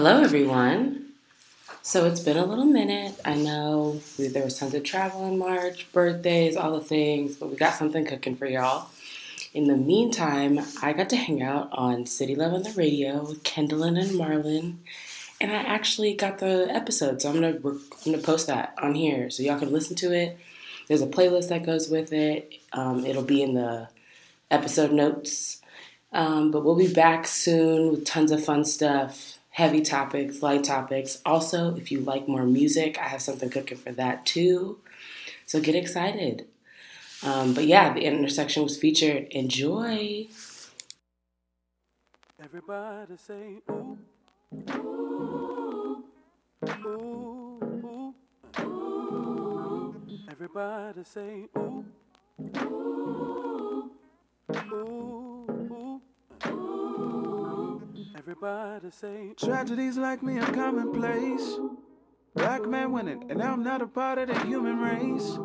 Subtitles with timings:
[0.00, 1.06] Hello, everyone.
[1.82, 3.20] So it's been a little minute.
[3.24, 7.56] I know there was tons of travel in March, birthdays, all the things, but we
[7.56, 8.90] got something cooking for y'all.
[9.54, 13.42] In the meantime, I got to hang out on City Love on the radio with
[13.42, 14.76] Kendallin and Marlon,
[15.40, 19.30] and I actually got the episode, so I'm gonna I'm gonna post that on here
[19.30, 20.38] so y'all can listen to it.
[20.86, 22.52] There's a playlist that goes with it.
[22.72, 23.88] Um, it'll be in the
[24.48, 25.60] episode notes.
[26.12, 31.20] Um, but we'll be back soon with tons of fun stuff, heavy topics, light topics.
[31.26, 34.78] Also, if you like more music, I have something cooking for that too.
[35.46, 36.46] So get excited.
[37.24, 39.28] Um, but yeah, the intersection was featured.
[39.32, 40.28] Enjoy.
[42.42, 43.98] Everybody say ooh,
[44.70, 46.04] ooh,
[46.86, 48.14] ooh,
[48.60, 49.94] ooh.
[50.30, 51.84] Everybody say ooh,
[52.56, 53.90] ooh,
[54.72, 56.02] ooh,
[56.46, 56.77] ooh.
[58.30, 61.58] Everybody say tragedies like me are commonplace.
[62.34, 65.38] Black man winning, and I'm not a part of the human race.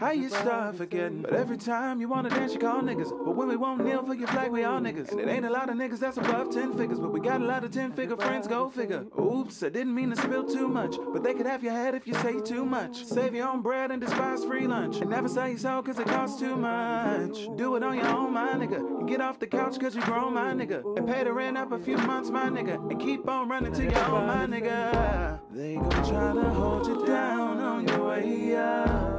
[0.00, 1.20] How you start forgetting?
[1.20, 3.10] But every time you wanna dance, you call niggas.
[3.22, 5.10] But when we won't kneel for your flag, we all niggas.
[5.12, 6.98] And it ain't a lot of niggas that's above 10 figures.
[6.98, 9.04] But we got a lot of 10 figure friends, go figure.
[9.20, 10.96] Oops, I didn't mean to spill too much.
[11.12, 13.04] But they could have your head if you say too much.
[13.04, 15.02] Save your own bread and despise free lunch.
[15.02, 17.54] And never sell your cause it costs too much.
[17.58, 18.78] Do it on your own, my nigga.
[19.00, 20.96] And get off the couch cause you grown, my nigga.
[20.96, 22.90] And pay the rent up a few months, my nigga.
[22.90, 25.40] And keep on running to your own, my nigga.
[25.52, 29.09] They gon' try to hold you down on your way up.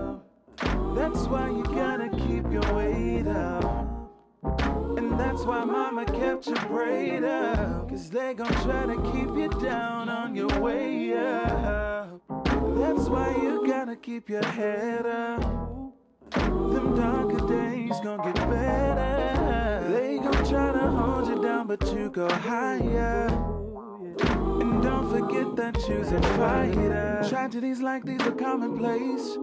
[0.95, 3.63] That's why you gotta keep your weight up.
[4.97, 7.89] And that's why mama kept your prayed up.
[7.89, 12.21] Cause they gon' try to keep you down on your way up.
[12.27, 15.41] That's why you gotta keep your head up.
[16.31, 19.87] Them darker days gon' get better.
[19.91, 23.27] They gon' try to hold you down, but you go higher.
[24.61, 27.25] And don't forget that you's a fighter.
[27.29, 29.37] Tragedies like these are commonplace.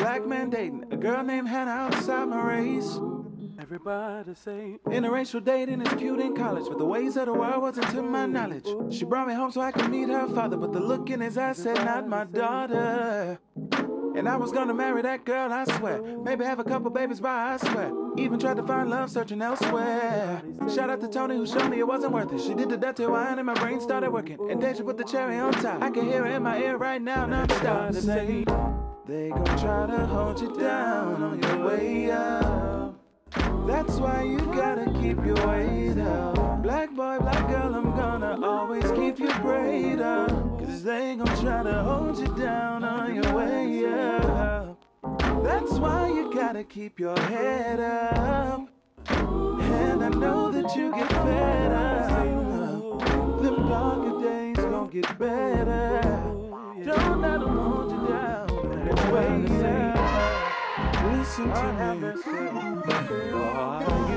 [0.00, 2.98] Black man dating a girl named Hannah outside my race.
[3.60, 7.90] Everybody say interracial dating is cute in college, but the ways of the world wasn't
[7.90, 8.66] to my knowledge.
[8.90, 11.36] She brought me home so I could meet her father, but the look in his
[11.36, 13.38] eyes said, "Not my daughter."
[14.16, 16.00] And I was gonna marry that girl, I swear.
[16.24, 17.92] Maybe have a couple babies by, I swear.
[18.16, 20.42] Even tried to find love searching elsewhere.
[20.74, 22.40] Shout out to Tony who showed me it wasn't worth it.
[22.40, 24.38] She did the death to wine and my brain started working.
[24.50, 25.82] And then she put the cherry on top.
[25.82, 28.69] I can hear it in my ear right now, non-stop.
[29.10, 32.94] They gon' try to hold you down on your way up.
[33.66, 36.62] That's why you gotta keep your weight up.
[36.62, 40.30] Black boy, black girl, I'm gonna always keep you prayed up.
[40.60, 44.80] Cause they gon' try to hold you down on your way up.
[45.42, 48.68] That's why you gotta keep your head up.
[49.08, 53.42] And I know that you get fed up.
[53.42, 56.00] Them darker days gon' get better.
[56.84, 57.40] Don't let
[61.30, 62.90] Listen to
[64.04, 64.09] me.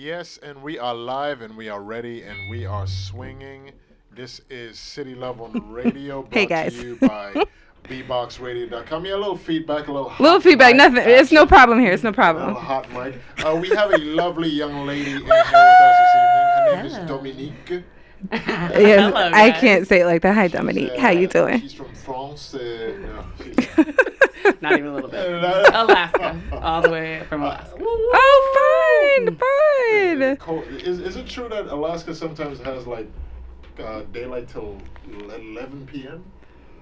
[0.00, 3.70] Yes, and we are live and we are ready and we are swinging.
[4.16, 6.22] This is City Love on the Radio.
[6.22, 6.72] Brought Hey, guys.
[6.78, 7.34] to you by
[7.84, 9.04] bboxradio.com.
[9.04, 11.02] Yeah, a little feedback, a little hot Little feedback, mic nothing.
[11.06, 11.92] It's no problem here.
[11.92, 12.46] It's no problem.
[12.46, 13.16] little hot mic.
[13.44, 16.46] Uh, we have a lovely young lady in here with us this evening.
[16.56, 17.06] Her name is Hello.
[17.18, 17.84] Dominique.
[18.32, 20.34] Yes, Hello, I can't say it like that.
[20.34, 20.92] Hi, Dominique.
[20.94, 21.58] Uh, How you doing?
[21.60, 22.54] She's from France.
[22.54, 23.66] Uh, no, she's,
[24.60, 25.26] Not even a little bit.
[25.42, 27.76] Uh, Alaska, all the way from Alaska.
[27.80, 28.29] Oh,
[29.00, 30.36] fine, fine.
[30.36, 30.64] Cold.
[30.68, 33.08] Is, is it true that Alaska sometimes has like
[33.78, 34.80] uh, daylight till
[35.10, 36.24] 11 p.m.?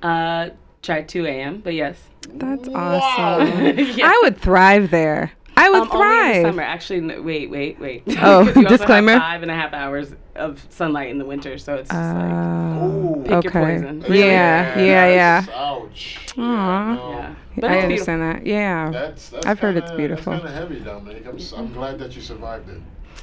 [0.03, 0.51] Uh,
[0.83, 1.61] try 2 a.m.
[1.61, 1.99] But yes.
[2.35, 3.39] That's Wow.
[3.41, 3.79] awesome.
[3.97, 4.07] Yeah.
[4.07, 5.33] I would thrive there.
[5.59, 6.63] I would Um, only in the summer.
[6.63, 8.03] Actually, no, wait, wait, wait.
[8.09, 9.19] Oh, 'Cause you also have disclaimer.
[9.19, 12.87] five and a half hours of sunlight in the winter, so it's just like Oh,
[12.87, 13.23] Ooh.
[13.23, 13.51] Pick your okay.
[13.51, 14.01] poison.
[14.03, 14.21] Really?
[14.21, 15.41] Yeah, yeah, yeah.
[15.41, 16.19] that's- Ouch.
[16.39, 16.41] Aw.
[16.41, 17.11] Yeah, no.
[17.11, 17.35] yeah.
[17.57, 18.47] But I it's understand that.
[18.47, 18.91] Yeah.
[18.91, 20.33] That's, that's I've heard kinda, it's beautiful.
[20.33, 21.27] That's kind of heavy, Dominic.
[21.27, 22.81] I'm, s- I'm glad that you survived it.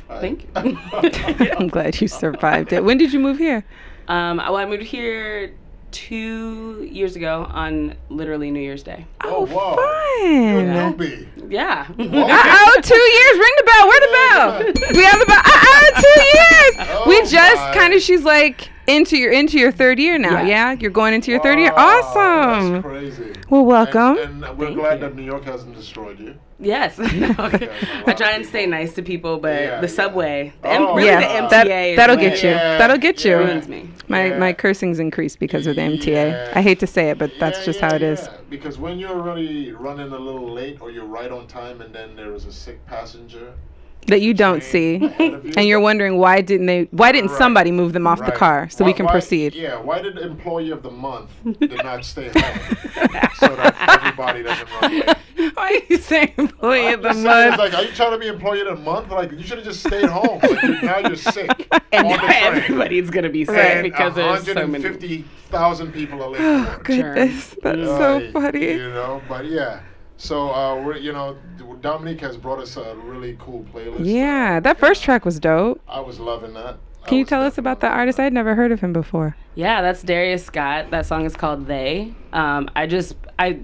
[0.09, 0.49] I- Thank you.
[1.57, 2.83] I'm glad you survived it.
[2.83, 3.63] When did you move here?
[4.09, 5.53] Um, well, I moved here
[5.95, 9.05] two years ago on literally New Year's Day.
[9.23, 9.75] oh, oh wow.
[9.75, 10.29] Fun.
[10.29, 11.27] You're a newbie.
[11.49, 11.87] Yeah.
[11.89, 13.37] Uh-oh, two years.
[13.39, 13.87] Ring the bell.
[13.87, 14.93] Where the bell?
[14.93, 15.41] We have the bell.
[15.45, 16.89] Uh-oh, two years.
[16.91, 20.41] Oh we just kind of, she's like, into your into your third year now.
[20.41, 20.47] Yeah.
[20.47, 21.71] Yeah, you're going into your third year.
[21.75, 22.73] Awesome.
[22.73, 23.33] That's crazy.
[23.49, 24.17] Well, welcome.
[24.17, 24.99] And, and we're Thank glad you.
[25.01, 26.35] that New York hasn't destroyed you.
[26.59, 26.97] Yes.
[26.99, 29.93] I try and stay nice to people, but Yeah, the yeah.
[29.93, 32.49] subway, the Oh, really yeah, the MTA, that, is that'll get you.
[32.49, 33.31] Yeah, That'll get you.
[33.31, 33.37] yeah.
[33.37, 33.89] ruins me.
[34.07, 34.37] My Yeah.
[34.37, 36.07] my cursing's increased because of the MTA.
[36.31, 36.51] Yeah.
[36.55, 38.21] I hate to say it, but that's Yeah, just yeah, how it is.
[38.23, 38.37] yeah.
[38.49, 42.15] Because when you're already running a little late or you're right on time and then
[42.15, 43.53] there is a sick passenger,
[44.07, 45.53] That you don't see, train ahead of you.
[45.57, 46.87] and you're wondering why didn't they?
[46.91, 47.39] Why didn't Right.
[47.39, 49.55] somebody move them off the car so we can why- proceed?
[49.55, 52.59] Yeah, why did employee of the month did not stay home
[53.41, 55.17] so that everybody doesn't run late?
[55.57, 57.59] Why are you saying employee of the I'm saying, It's month?
[57.59, 59.09] like, are you trying to be employee of the month?
[59.11, 60.39] Like, you should have just stayed home.
[60.43, 61.67] Like, you, now you're sick.
[61.91, 62.43] And on now the train.
[62.43, 64.83] everybody's gonna be sick And because there's so many.
[64.83, 66.83] 150,000 people are late Oh for work.
[66.83, 68.65] goodness, that's so funny.
[68.73, 69.79] You know, but yeah.
[70.17, 71.37] So uh, we're you know
[71.81, 74.05] Dominique has brought us a really cool playlist.
[74.05, 75.81] Yeah, that first track was dope.
[75.87, 76.77] I was loving that.
[77.03, 78.19] I Can you tell us about that artist?
[78.19, 79.35] I'd never heard of him before.
[79.55, 80.89] Yeah, that's Darius Scott.
[80.91, 82.13] That song is called They.
[82.33, 83.59] Um, I just I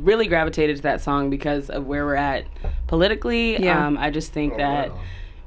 [0.00, 2.44] really gravitated to that song because of where we're at
[2.86, 3.60] politically.
[3.62, 3.86] Yeah.
[3.86, 4.98] Um, I just think Oh, that right on.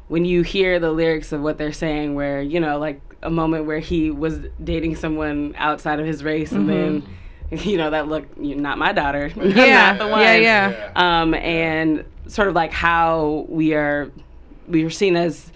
[0.07, 3.65] when you hear the lyrics of what they're saying, where you know, like a moment
[3.65, 7.03] where he was dating someone outside of his race, and then
[7.51, 10.21] you know that look, you're not my daughter, Yeah, not the one.
[10.21, 10.91] yeah, yeah.
[10.95, 14.11] Um, and sort of like how we are
[14.67, 15.51] we are seen as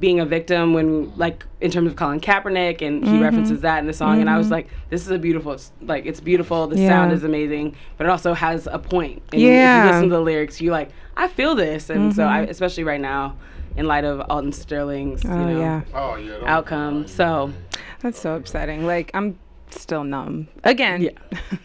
[0.00, 3.14] being a victim when like in terms of Colin Kaepernick and Mm-hmm.
[3.14, 5.70] he references that in the song and I was like this is a beautiful it's,
[5.80, 9.78] like it's beautiful the sound is amazing but it also has a point and Yeah.
[9.80, 12.50] if you listen to the lyrics you like I feel this and so I Mm-hmm.
[12.50, 13.36] especially right now
[13.76, 16.30] in light of Alton Sterling's you Oh know yeah, Oh yeah.
[16.32, 17.52] don't- outcome so
[18.00, 18.86] that's so upsetting.
[18.86, 19.38] Like I'm
[19.70, 21.00] still numb again.
[21.02, 21.10] yeah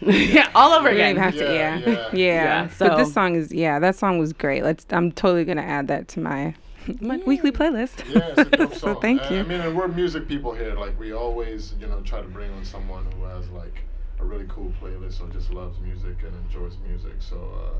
[0.00, 1.44] yeah all over We don't again even have to.
[1.44, 2.08] Yeah, Yeah, yeah.
[2.12, 2.62] yeah.
[2.64, 3.78] Yeah, but this song is yeah.
[3.80, 4.62] That song was great.
[4.62, 4.86] Let's.
[4.90, 6.54] I'm totally gonna add that to my
[7.00, 7.96] my weekly playlist.
[8.12, 9.40] Yeah, it's a dope so thank And, you.
[9.40, 10.74] I mean, and we're music people here.
[10.74, 13.76] Like we always, you know, try to bring on someone who has like
[14.20, 17.14] a really cool playlist or just loves music and enjoys music.
[17.20, 17.36] So.
[17.36, 17.78] uh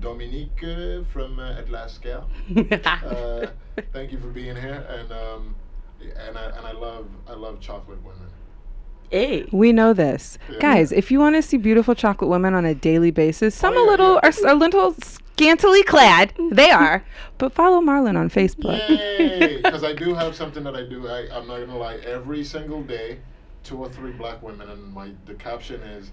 [0.00, 2.24] Dominique uh, from uh, Atlaska.
[2.86, 3.46] uh,
[3.92, 5.54] thank you for being here, and um,
[6.26, 8.30] and I and I love I love chocolate women.
[9.10, 10.58] hey We know this, Yeah.
[10.60, 10.92] guys.
[10.92, 13.86] If you want to see beautiful chocolate women on a daily basis, some Oh, a
[13.90, 14.20] little yeah.
[14.22, 14.94] are s- a little
[15.32, 16.32] scantily clad.
[16.50, 17.04] They are,
[17.38, 18.88] but follow Marlon on Facebook.
[18.88, 19.56] Yay!
[19.62, 21.08] Because I do have something that I do.
[21.08, 21.96] I, I'm not gonna lie.
[22.04, 23.18] Every single day,
[23.64, 26.10] two or three black women, and my the caption is,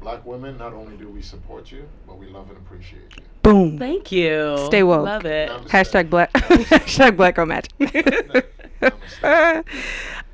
[0.00, 3.78] "Black women, not only do we support you, but we love and appreciate you." Boom.
[3.78, 5.06] thank you Stay woke.
[5.06, 5.68] love it Namaste.
[5.68, 6.30] Hashtag black.
[6.34, 7.68] hashtag black girl match.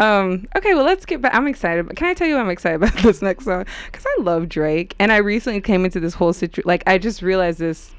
[0.00, 1.34] um, okay, well, let's get back.
[1.34, 1.86] I'm excited.
[1.86, 3.64] But can I tell you I'm excited about this next song?
[3.86, 4.94] Because I love Drake.
[4.98, 6.66] And I recently came into this whole situation.
[6.66, 7.92] Like, I just realized this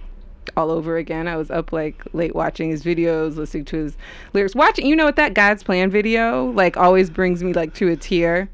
[0.57, 1.27] all over again.
[1.27, 3.98] I was up like late watching his videos, listening to his
[4.33, 4.56] lyrics.
[4.56, 7.95] Watching, you know what, that God's Plan video, like, always brings me like to a
[7.95, 8.50] tear.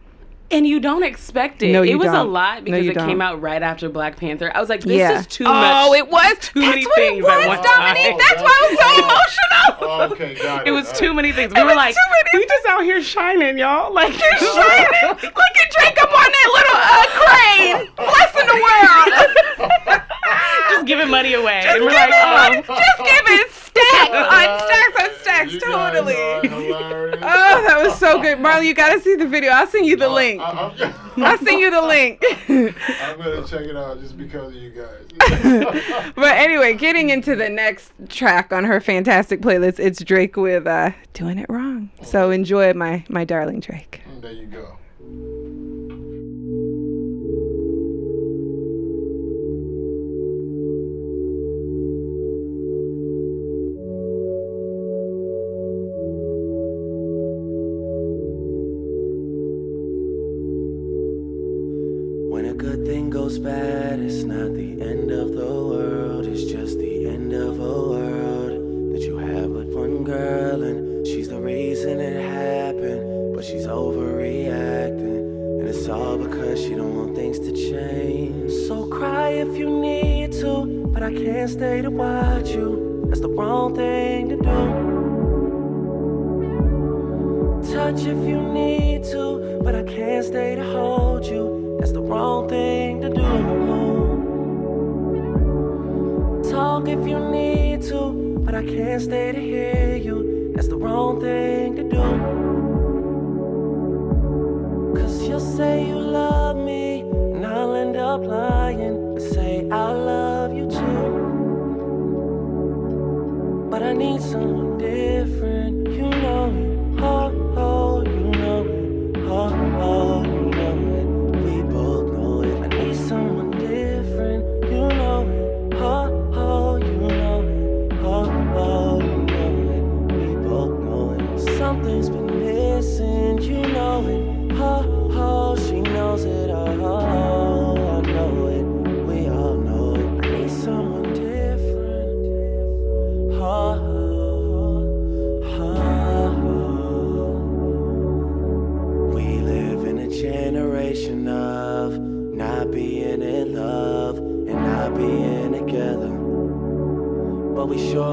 [0.53, 1.71] And you don't expect it.
[1.71, 2.31] No, you it was a don't.
[2.31, 3.21] lot No, because you it came don't.
[3.21, 4.51] out right after Black Panther.
[4.55, 5.19] I was like, this yeah.
[5.19, 5.73] is too oh, much.
[5.87, 7.65] Oh, it was too That's many what it was, Dominique.
[7.65, 8.17] time.
[8.19, 9.89] That's why I was so emotional.
[9.89, 10.67] Oh, okay, got it.
[10.69, 11.53] It was All too many things.
[11.53, 13.93] We It were was like, too many we just out here shining, y'all.
[13.93, 14.87] Like, You're shining.
[15.01, 20.01] Look at Drake up on that little uh, crane, blessing the world.
[20.69, 21.61] just giving money away.
[21.63, 22.77] Just and we're giving like, money- oh.
[22.77, 25.63] just give giving stacks on stacks on stacks.
[25.63, 26.99] Totally.
[27.25, 28.67] Oh, that was so good, Marley.
[28.67, 29.51] You gotta see the video.
[29.51, 30.41] I'll send you the Uh, link.
[30.41, 30.91] I, am
[31.23, 32.21] I'll send you the link.
[32.49, 36.11] I'm gonna check it out just because of you guys.
[36.15, 40.91] but anyway, getting into the next track on her fantastic playlist, it's Drake with uh,
[41.13, 44.01] "Doing It Wrong." So enjoy my my darling Drake.
[44.19, 44.77] there you go.
[63.13, 67.81] Goes bad, it's not the end of the world, it's just the end of a
[67.93, 68.91] world.
[68.91, 75.59] That you have but one girl, and she's the reason it happened, but she's overreacting.
[75.59, 78.51] And it's all because she don't want things to change.
[78.67, 83.05] So cry if you need to, but I can't stay to watch you.
[83.09, 84.59] That's the wrong thing to do.
[87.75, 91.77] Touch if you need to, but I can't stay to hold you.
[91.79, 92.82] That's the wrong thing
[96.83, 100.51] talk if you need to, but I can't stay to hear you.
[100.55, 102.03] That's the wrong thing to do.
[104.95, 110.53] Cause you'll say you love me, and I'll end up lying and say I love
[110.53, 111.29] you too.
[113.69, 114.62] But I need some.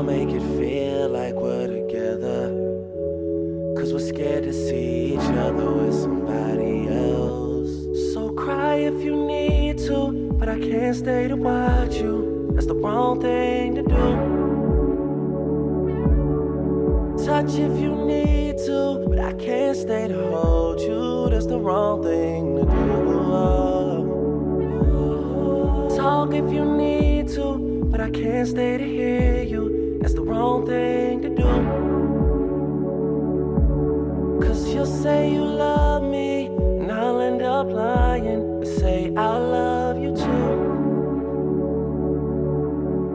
[0.00, 2.48] Make it feel like we're together.
[3.76, 7.70] Cause we're scared to see each other with somebody else.
[8.12, 12.50] So cry if you need to, but I can't stay to watch you.
[12.54, 14.40] That's the wrong thing to do.
[17.24, 21.28] Touch if you need to, but I can't stay to hold you.
[21.30, 22.70] That's the wrong thing to do.
[25.96, 27.58] Talk if you need to,
[27.90, 28.69] but I can't stay
[35.20, 36.46] say you love me,
[36.80, 38.62] and I'll end up lying.
[38.62, 40.54] I say I love you too,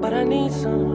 [0.02, 0.95] but I need someone.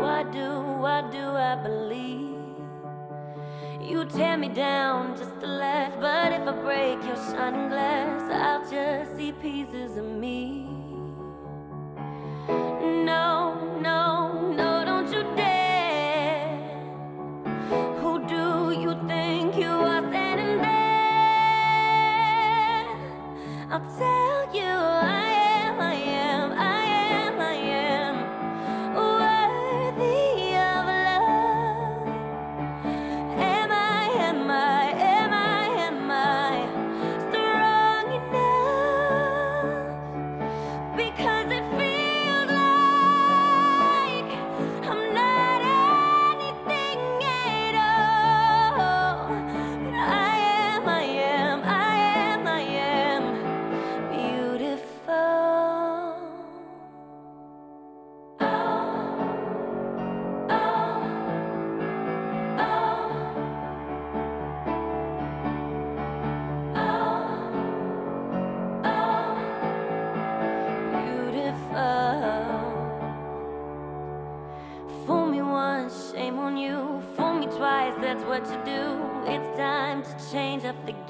[0.00, 0.48] Why do,
[0.82, 2.30] why do I believe?
[3.82, 8.62] You tear me down just to laugh, but if I break your shining glass, I'll
[8.70, 10.66] just see pieces of me.
[12.48, 16.48] No, no, no, don't you dare.
[18.00, 20.80] Who do you think you are standing there?
[23.70, 24.19] I'll tell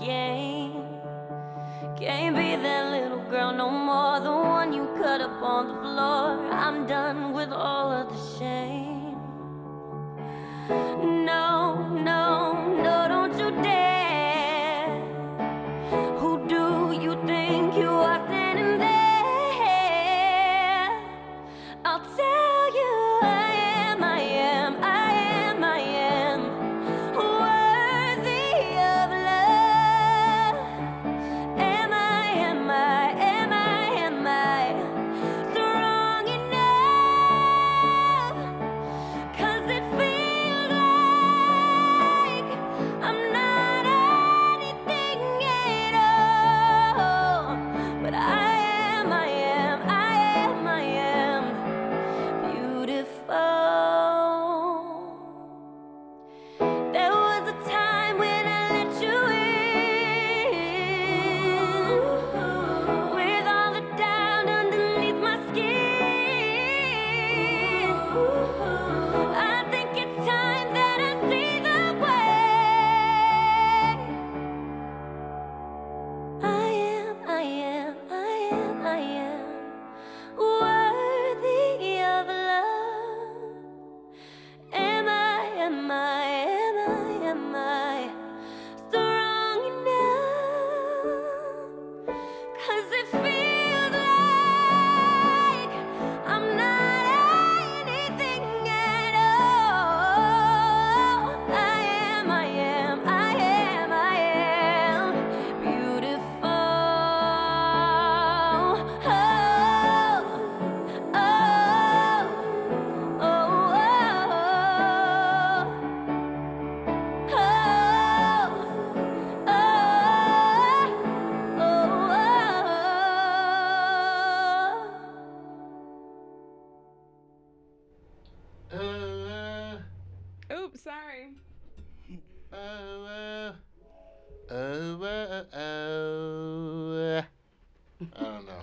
[0.01, 0.73] game.
[1.99, 6.51] Can't be that little girl no more, the one you cut up on the floor.
[6.51, 8.20] I'm done with all of the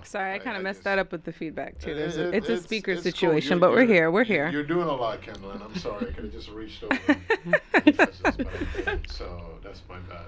[0.08, 1.94] Sorry, I kind of messed that up with the feedback too.
[1.94, 4.10] There's a, it- it's a speaker it's situation, You're- but we're here.
[4.10, 4.48] We're here.
[4.48, 6.08] You're doing a lot, Kendall, and I'm sorry.
[6.08, 7.54] I could have just reached over and
[7.94, 10.26] pressed this, but I didn't, so that's my bad.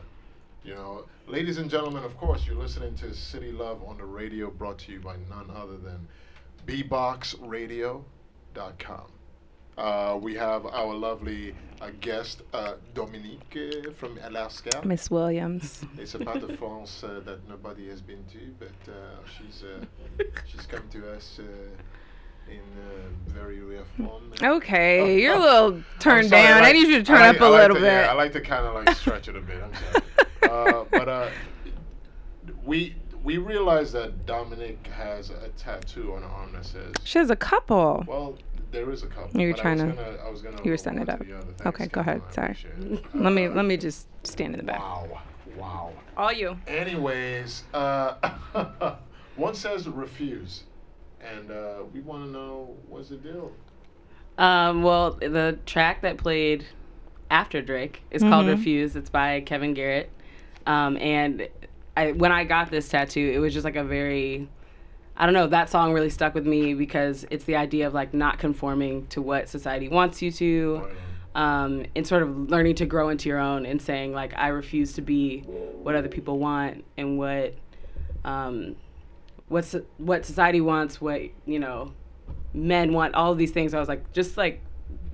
[0.64, 4.50] You know, ladies and gentlemen, of course, you're listening to City Love on the radio,
[4.50, 6.06] brought to you by none other than
[6.66, 8.02] bboxradio.com.
[9.80, 14.82] Uh, we have our lovely uh, guest, uh, Dominique uh, from Alaska.
[14.84, 15.82] Miss Williams.
[15.98, 18.96] It's a part of France uh, that nobody has been to, but uh,
[19.34, 19.82] she's uh,
[20.46, 24.30] she's come to us uh, in uh, very rare form.
[24.42, 26.58] Okay, you're a little turned sorry, down.
[26.58, 27.86] I, like- need you to turn like- up a like little to- bit.
[28.04, 29.62] Yeah, I like to kind of like stretch it a bit.
[29.62, 30.02] I'm sorry.
[30.74, 31.30] uh, but uh,
[32.66, 37.30] we we realized that Dominic has a tattoo on her arm that says, she has
[37.30, 38.04] a couple.
[38.06, 38.34] well,
[38.70, 39.40] there is a couple.
[39.40, 41.18] You were trying I was to- Gonna, I was gonna you were setting it up.
[41.20, 42.22] the other things, Okay, go ahead.
[42.30, 42.56] Sorry.
[43.14, 44.80] Let me let me just stand in the back.
[44.80, 45.20] Wow,
[45.56, 45.92] wow.
[46.16, 46.56] All you.
[46.66, 48.14] Anyways, uh,
[49.36, 50.64] one says refuse,
[51.20, 53.52] and uh, we want to know what's the deal.
[54.38, 56.64] Um, well, the track that played
[57.30, 58.50] after Drake is called Mhm.
[58.56, 60.10] "Refuse." It's by Kevin Garrett,
[60.66, 61.48] um, and
[61.96, 64.48] I, when I got this tattoo, it was just like a very,
[65.20, 68.14] I don't know, that song really stuck with me because it's the idea of like
[68.14, 70.88] not conforming to what society wants you to,
[71.34, 74.94] um, and sort of learning to grow into your own and saying like I refuse
[74.94, 77.54] to be what other people want and what,
[78.24, 78.76] um,
[79.48, 81.92] what's what society wants, what you know,
[82.54, 83.74] men want, all of these things.
[83.74, 84.62] I was like, just like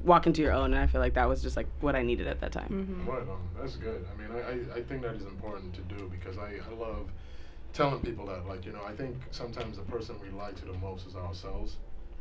[0.04, 2.28] walk into your own, and I feel like that was just like what I needed
[2.28, 3.04] at that time.
[3.08, 3.40] Right on.
[3.60, 4.06] That's good.
[4.12, 7.10] I mean, I, I, I think that is important to do because I, I love
[7.76, 8.46] telling people that.
[8.46, 11.76] Like, you know, I think sometimes the person we lie to the most is ourselves.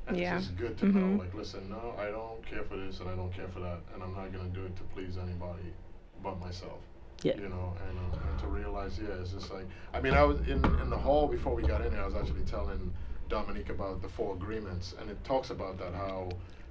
[0.08, 0.36] And Yeah.
[0.38, 0.94] it's just good to Mhm.
[1.18, 3.80] know, like, listen, no, I don't care for this and I don't care for that,
[3.94, 5.74] and I'm not going to do it to please anybody
[6.22, 6.80] but myself.
[7.24, 7.38] Yeah.
[7.38, 10.40] You know, and, uh, and to realize, yeah, it's just like, I mean, I was
[10.42, 12.94] in, in the hall before we got in here, I was actually telling
[13.30, 16.30] Dominique about the four agreements, and it talks about that, how,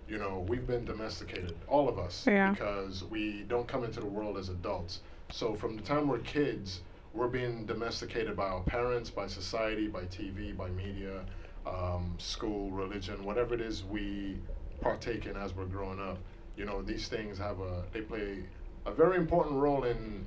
[0.09, 2.51] you know, we've been domesticated, all of us, Yeah.
[2.51, 5.01] because we don't come into the world as adults.
[5.31, 6.83] So from the time we're kids,
[7.15, 11.25] we're being domesticated by our parents, by society, by TV, by media,
[11.67, 14.37] um, school, religion, whatever it is we
[14.81, 16.19] partake in as we're growing up.
[16.57, 18.45] You know, these things have a, they play
[18.85, 20.25] a very important role in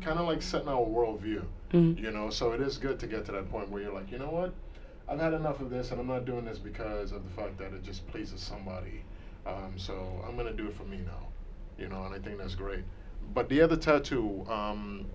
[0.00, 1.44] kind of like setting our worldview.
[1.72, 1.98] Mhm.
[2.00, 4.18] You know, so it is good to get to that point where you're like, you
[4.18, 4.52] know what?
[5.08, 7.72] I've had enough of this, and I'm not doing this because of the fact that
[7.72, 9.02] it just pleases somebody.
[9.46, 11.28] Um, so I'm gonna do it for me now.
[11.78, 12.84] You know, and I think that's great.
[13.32, 15.06] But the other tattoo, um,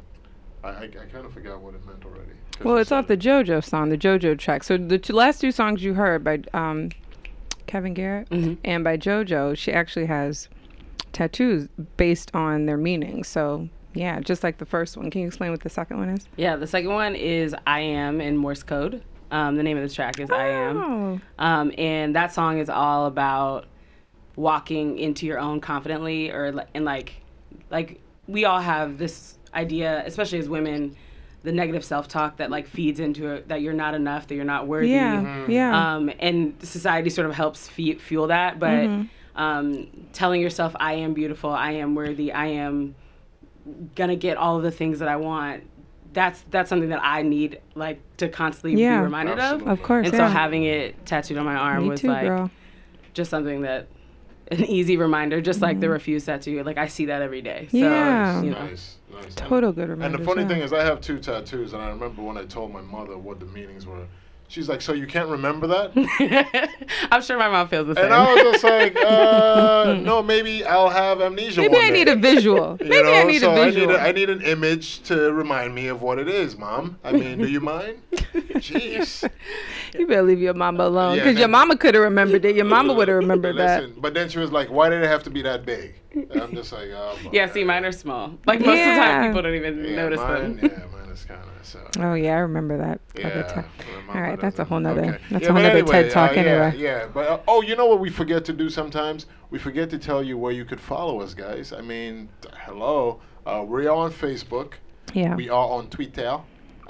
[0.64, 2.32] I, I, I kind of forgot what it meant already.
[2.58, 3.18] 'Cause Well, it's said off the.
[3.18, 4.64] JoJo song, the JoJo track.
[4.64, 6.90] So the two, last two songs you heard by um,
[7.68, 8.58] Kevin Garrett Mhm.
[8.64, 10.50] and by JoJo, she actually has
[11.12, 13.24] tattoos based on their meaning.
[13.24, 15.10] So yeah, just like the first one.
[15.12, 16.28] Can you explain what the second one is?
[16.38, 19.04] Yeah, the second one is "I Am" in Morse code.
[19.32, 21.20] Um, the name of the track is "I Am." Oh.
[21.40, 23.66] Um, and that song is all about
[24.36, 27.14] walking into your own confidently or and like
[27.70, 30.96] like we all have this idea especially as women
[31.44, 34.68] the negative self-talk that like feeds into it that you're not enough that you're not
[34.68, 35.96] worthy Yeah, yeah.
[35.96, 39.42] um, and society sort of helps fe- fuel that but Mm-hmm.
[39.42, 42.96] um, telling yourself i am beautiful i am worthy i am
[43.96, 45.64] gonna get all of the things that i want
[46.14, 48.98] that's that's something that i need like to constantly Yeah.
[49.00, 49.72] be reminded Absolutely.
[49.72, 50.06] of of course.
[50.06, 50.28] and yeah.
[50.28, 52.52] so having it tattooed on my arm Me was too, like girl.
[53.14, 53.88] just something that
[54.52, 56.64] an easy reminder, just like the refuse tattoo.
[56.64, 57.68] Like I see that every day.
[57.72, 57.84] So, Mm-hmm.
[57.86, 58.42] Yeah.
[58.42, 58.66] you know.
[58.68, 59.36] Nice, nice.
[59.36, 60.16] Total good reminder.
[60.16, 60.48] And the funny yeah.
[60.50, 63.40] thing is, I have two tattoos, and I remember when I told my mother what
[63.40, 64.06] the meanings were.
[64.50, 65.92] She's like, "So you can't remember that?"
[67.12, 68.06] I'm sure my mom feels the same.
[68.06, 71.94] And I was just like, uh, "No, maybe I'll have amnesia." Maybe one I day."
[71.98, 72.78] need a visual.
[72.80, 73.90] You Maybe I need so a visual.
[73.92, 77.00] I need, a, I need an image to remind me of what it is, Mom.
[77.04, 77.98] I mean, do you mind?
[78.34, 79.30] Jeez.
[79.98, 82.56] you better leave your mama alone Yeah, because your mama could have remembered it.
[82.56, 83.84] Your mama would have remembered that.
[83.84, 86.42] Listen, but then she was like, "Why did it have to be that big?" And
[86.42, 88.38] I'm just like, "Oh." yeah, see, mine are small.
[88.46, 90.72] Like most of the time, people don't even yeah, notice mine, them.
[90.72, 91.88] Yeah, mine is kind of so.
[92.00, 93.02] Oh yeah, I remember that.
[93.18, 93.28] Yeah.
[93.28, 93.66] other time.
[94.10, 95.02] All right, that's a whole nother.
[95.02, 95.18] Okay.
[95.32, 96.74] That's Yeah, a whole nother anyway, TED talk uh, yeah, anyway.
[96.78, 99.26] Yeah, but uh, oh, you know what we forget to do sometimes?
[99.50, 101.74] We forget to tell you where you could follow us, guys.
[101.74, 102.30] I mean,
[102.66, 103.22] hello.
[103.46, 104.74] Uh, we are on Facebook.
[105.14, 105.36] Yeah.
[105.36, 106.40] We are on Twitter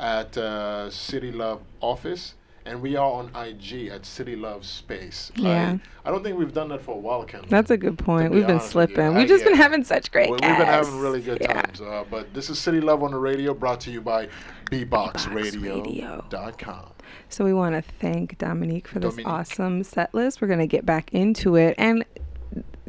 [0.04, 2.36] at uh, City Love Office.
[2.66, 5.34] And we are on IG at City Love Space.
[5.36, 5.78] Yeah.
[6.06, 7.44] I, I don't think we've done that for a while, Ken.
[7.50, 8.32] That's a good point.
[8.32, 9.16] be We've been honest with you, slipping.
[9.18, 11.62] We've just been having such great We- We've been having really good Yeah.
[11.62, 11.82] times.
[11.82, 14.30] Uh, but this is City Love on the radio, brought to you by
[14.72, 14.88] Radio.
[14.88, 16.92] bboxradio.com.
[17.28, 19.28] So we want to thank Dominique for this Dominique.
[19.28, 20.40] awesome set list.
[20.42, 22.06] We're gonna get back into it, and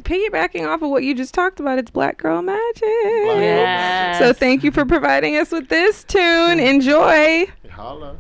[0.04, 2.82] piggybacking off of what you just talked about, it's Black Girl Magic.
[2.82, 4.18] Black Girl Yes.
[4.18, 6.60] So thank you for providing us with this tune.
[6.60, 7.46] Enjoy.
[7.70, 8.16] Holla.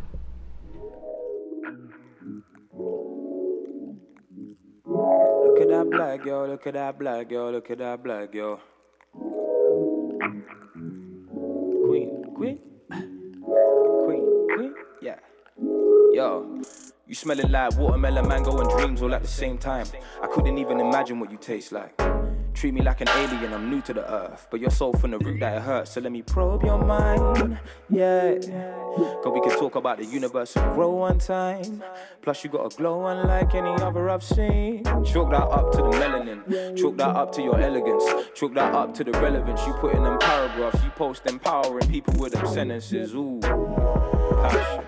[4.86, 8.60] Look at that black girl, look at that black girl, look at that black girl.
[11.86, 12.58] Queen, queen,
[14.04, 15.18] queen, queen, yeah.
[16.12, 16.60] Yo,
[17.06, 19.86] you smelling like watermelon, mango, and dreams all at the same time.
[20.22, 21.94] I couldn't even imagine what you taste like.
[22.54, 24.46] Treat me like an alien, I'm new to the earth.
[24.50, 27.58] But you're so from the root that it hurts, so let me probe your mind.
[27.90, 28.38] Yeah.
[28.38, 31.82] Cause we can talk about the universe and grow on time.
[32.22, 34.84] Plus, you got a glow unlike any other I've seen.
[35.04, 36.78] Chalk that up to the melanin.
[36.78, 38.04] Chalk that up to your elegance.
[38.34, 39.66] Chalk that up to the relevance.
[39.66, 40.82] You put in them paragraphs.
[40.82, 43.14] You post empowering people with them sentences.
[43.14, 43.40] Ooh.
[43.42, 44.84] Passion.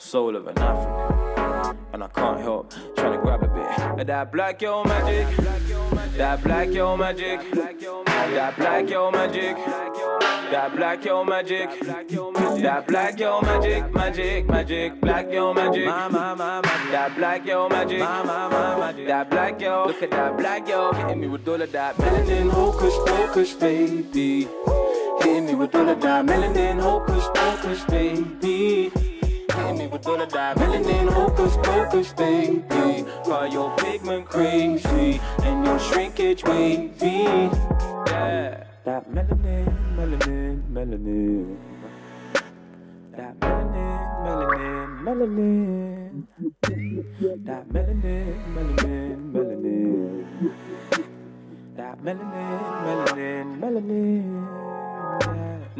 [0.00, 1.76] Soul of an African.
[1.92, 5.26] And I can't help trying to grab a bit of that black girl magic.
[6.16, 7.40] That black girl magic.
[7.52, 9.56] That black girl magic.
[10.50, 11.68] That black girl magic.
[11.80, 13.92] That black girl magic.
[13.92, 15.00] Magic, magic.
[15.02, 15.84] Black girl magic.
[15.84, 17.98] That black girl magic.
[17.98, 19.86] That black girl.
[19.86, 20.94] Look at that black girl.
[20.94, 22.50] Hitting me with all of that melanin.
[22.50, 24.48] Hocus pocus, baby.
[25.18, 26.80] Hitting me with all of that melanin.
[26.80, 28.90] Hocus pocus, baby.
[29.90, 33.04] All of that melanin, hocus pocus, baby.
[33.24, 37.26] Call your pigment crazy and your shrinkage wavy.
[38.06, 38.64] Yeah.
[38.84, 39.66] That melanin,
[39.98, 41.56] melanin, melanin.
[43.16, 46.26] That melanin, melanin, melanin.
[47.44, 50.24] That melanin, melanin, melanin.
[51.76, 54.99] That melanin, melanin, melanin.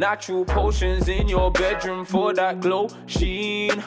[0.01, 3.85] Natural potions in your bedroom for that glow sheen.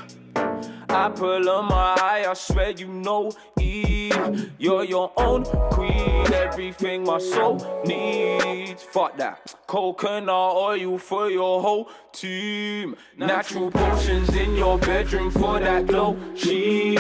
[0.88, 4.52] Apple on my eye, I swear you know Eve.
[4.60, 8.84] You're your own queen, everything my soul needs.
[8.84, 9.56] Fuck that.
[9.65, 12.95] Coconut oil for your whole team.
[13.17, 16.99] Natural potions in your bedroom for that glow sheen.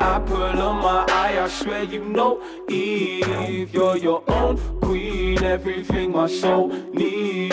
[0.00, 3.72] Apple on my eye, I swear you know Eve.
[3.72, 7.49] You're your own queen, everything my soul needs.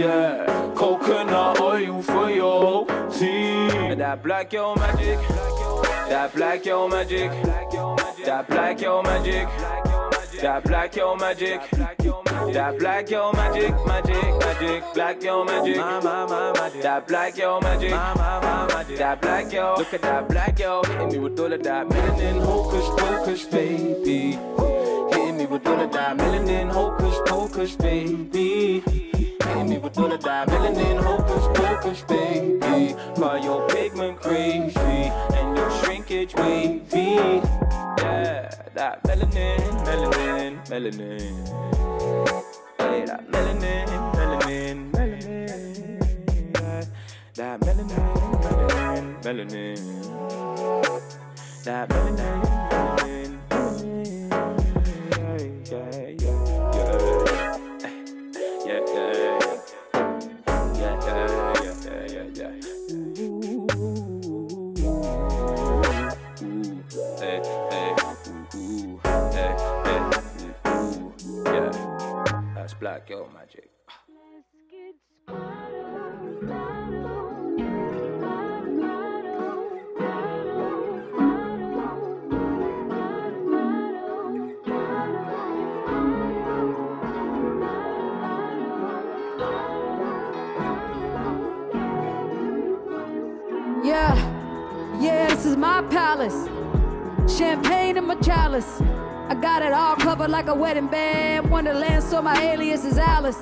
[0.00, 3.98] Yeah, coconut oil for your team.
[3.98, 5.18] That black girl magic,
[6.08, 7.30] that black girl magic,
[8.24, 9.46] that black girl magic,
[10.40, 17.36] that black girl magic, that black girl magic, magic, magic, black girl magic, that black
[17.36, 17.90] girl magic,
[18.96, 19.74] that black girl.
[19.76, 24.38] Look at that black girl, hitting me with all of that melanin, hocus pocus, baby.
[25.10, 29.09] Hitting me with all of that melanin, hocus pocus, baby.
[29.66, 32.94] Me with all of that melanin, hocus pocus, baby.
[33.14, 37.42] Call your pigment crazy and your shrinkage wavy.
[37.98, 41.34] Yeah, that melanin, melanin, melanin.
[42.78, 46.00] Hey, that melanin, melanin, melanin.
[46.56, 46.84] Yeah,
[47.36, 49.78] that melanin, melanin, melanin.
[51.64, 54.30] That melanin, melanin, melanin.
[55.70, 56.39] Yeah, yeah, yeah,
[73.06, 73.70] Girl Magic.
[93.82, 94.14] Yeah,
[95.00, 96.48] yeah, this is my palace.
[97.36, 98.80] Champagne in my chalice.
[99.30, 101.48] I got it all covered like a wedding band.
[101.48, 103.38] Wonderland, so my alias is Alice.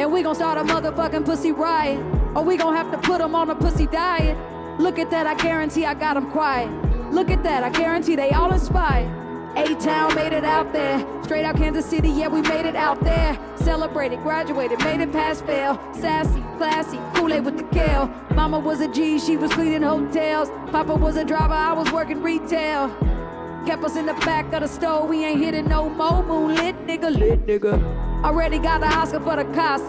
[0.00, 2.02] And we gon' start a motherfucking pussy riot.
[2.34, 4.38] Or we gon' have to put 'em on a pussy diet.
[4.78, 6.70] Look at that, I guarantee I got 'em quiet.
[7.12, 9.10] Look at that, I guarantee they all inspired.
[9.54, 11.04] A-Town made it out there.
[11.24, 13.36] Straight out Kansas City, yeah, we made it out there.
[13.56, 15.78] Celebrated, graduated, made it past fail.
[15.92, 18.08] Sassy, classy, Kool-Aid with the kale.
[18.34, 20.50] Mama was a G, she was cleaning hotels.
[20.72, 22.90] Papa was a driver, I was working retail.
[23.66, 26.22] Kept us in the back of the store, we ain't hitting no more.
[26.22, 28.24] Moonlit nigga, lit nigga.
[28.24, 29.84] Already got the Oscar for the Casa.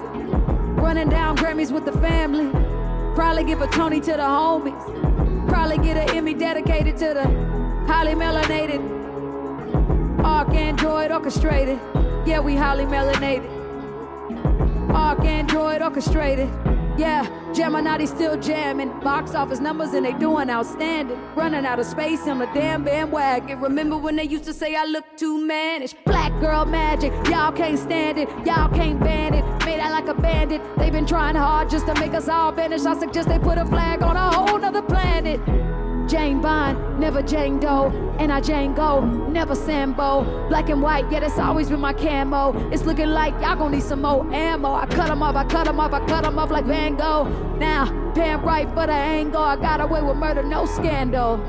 [0.82, 2.49] Running down Grammys with the family.
[3.15, 5.47] Probably give a Tony to the homies.
[5.49, 7.23] Probably get an Emmy dedicated to the
[7.88, 8.79] highly melanated.
[10.19, 11.79] ArchAndroid orchestrated.
[12.25, 13.49] Yeah, we highly melanated.
[14.89, 16.49] ArchAndroid orchestrated.
[16.99, 18.89] Yeah, Gemini still jamming.
[18.99, 21.17] Box office numbers and they doing outstanding.
[21.33, 23.62] Running out of space on the damn bandwagon.
[23.62, 25.95] Remember when they used to say I look too mannish?
[26.05, 28.27] Black girl magic, y'all can't stand it.
[28.45, 29.45] Y'all can't ban it.
[29.65, 30.62] Made out like a bandit.
[30.77, 32.85] They've been trying hard just to make us all vanish.
[32.85, 35.39] I suggest they put a flag on a whole nother planet.
[36.10, 37.91] Jane Bond, never Jane Doe.
[38.19, 40.50] And I Django, never Sambo.
[40.50, 42.72] Black and white, yeah, that's always been my camo.
[42.72, 44.74] It's looking like y'all gon' need some more ammo.
[44.74, 47.28] I cut 'em off, I cut 'em off, I cut 'em off like Van Gogh.
[47.60, 49.41] Now, paying right for the angle.
[49.41, 51.39] I got away with murder, no scandal.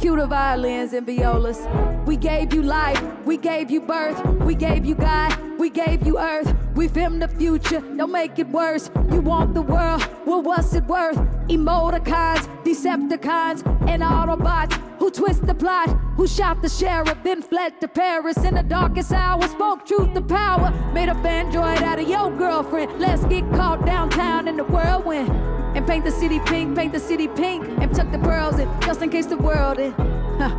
[0.00, 1.60] Cue the violins and violas.
[2.06, 6.18] We gave you life, we gave you birth, we gave you God, we gave you
[6.18, 6.54] earth.
[6.74, 8.90] We filmed the future, don't make it worse.
[9.10, 11.16] You want the world, well, what's it worth?
[11.48, 17.88] Emoticons, Decepticons, and Autobots who twist the plot, who shot the sheriff, then fled to
[17.88, 19.46] Paris in the darkest hour.
[19.48, 22.98] Spoke truth to power, made a fandroid out of your girlfriend.
[22.98, 25.53] Let's get caught downtown in the whirlwind.
[25.74, 29.02] And paint the city pink, paint the city pink, and tuck the pearls in, just
[29.02, 29.92] in case the world in.
[29.92, 30.54] Huh.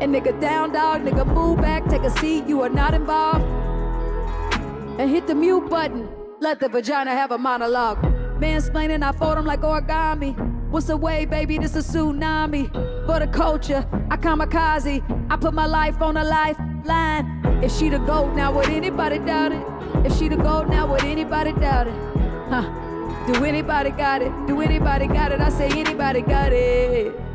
[0.00, 3.44] And nigga down dog, nigga move back, take a seat, you are not involved.
[5.00, 6.08] And hit the mute button,
[6.40, 7.98] let the vagina have a monologue.
[8.38, 10.36] Mansplaining, I fold them like origami.
[10.70, 11.58] What's the way, baby?
[11.58, 12.70] This a tsunami.
[13.06, 15.02] For the culture, I kamikaze.
[15.30, 17.60] I put my life on a lifeline.
[17.62, 19.66] If she the goat, now would anybody doubt it?
[20.06, 21.94] If she the goat, now would anybody doubt it?
[22.50, 22.87] Huh.
[23.28, 24.32] Do anybody got it?
[24.46, 25.40] Do anybody got it?
[25.42, 27.27] I say anybody got it.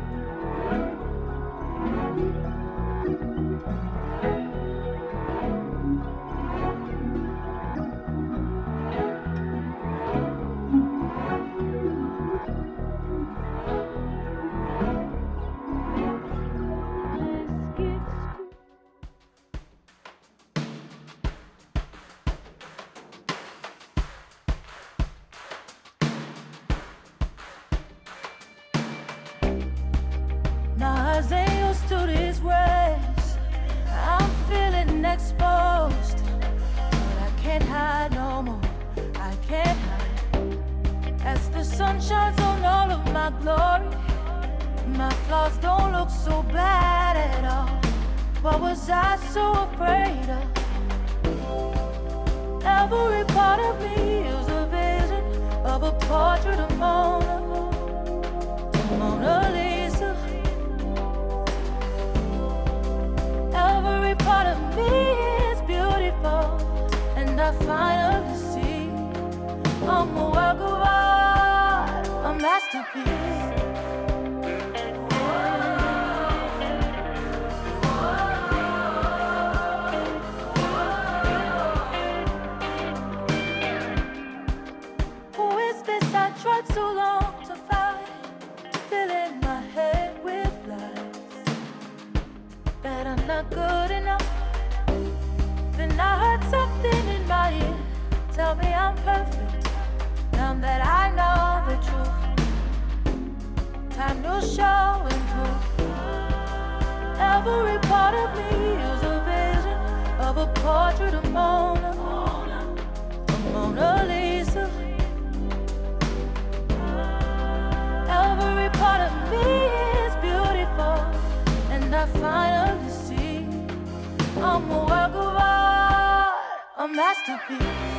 [126.94, 127.93] Masterpiece.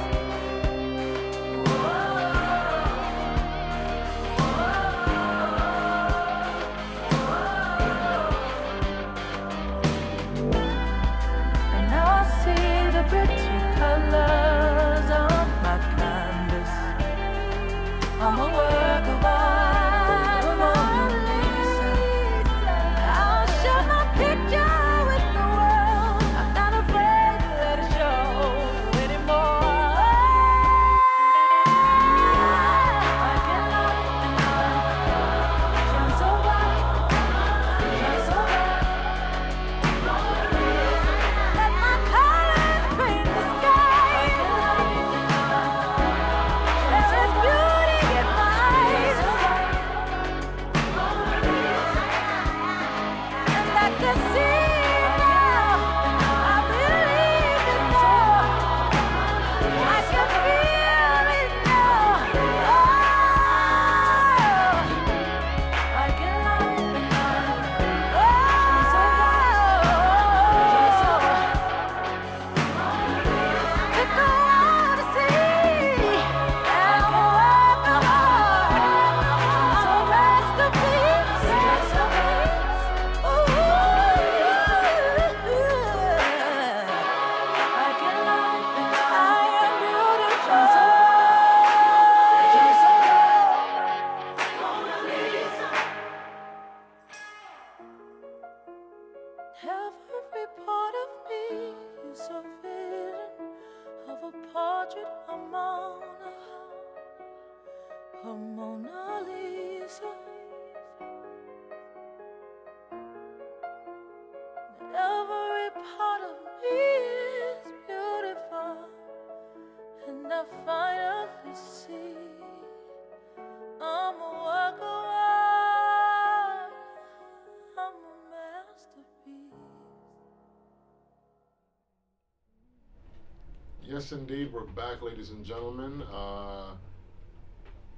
[134.05, 136.03] Yes, indeed, we're back, ladies and gentlemen.
[136.13, 136.75] Uh,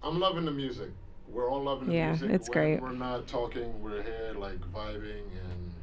[0.02, 0.88] I'm loving the music.
[1.28, 2.30] We're all loving the Yeah, music.
[2.32, 2.82] it's When great.
[2.82, 3.84] We're not talking.
[3.84, 5.74] We're here like vibing and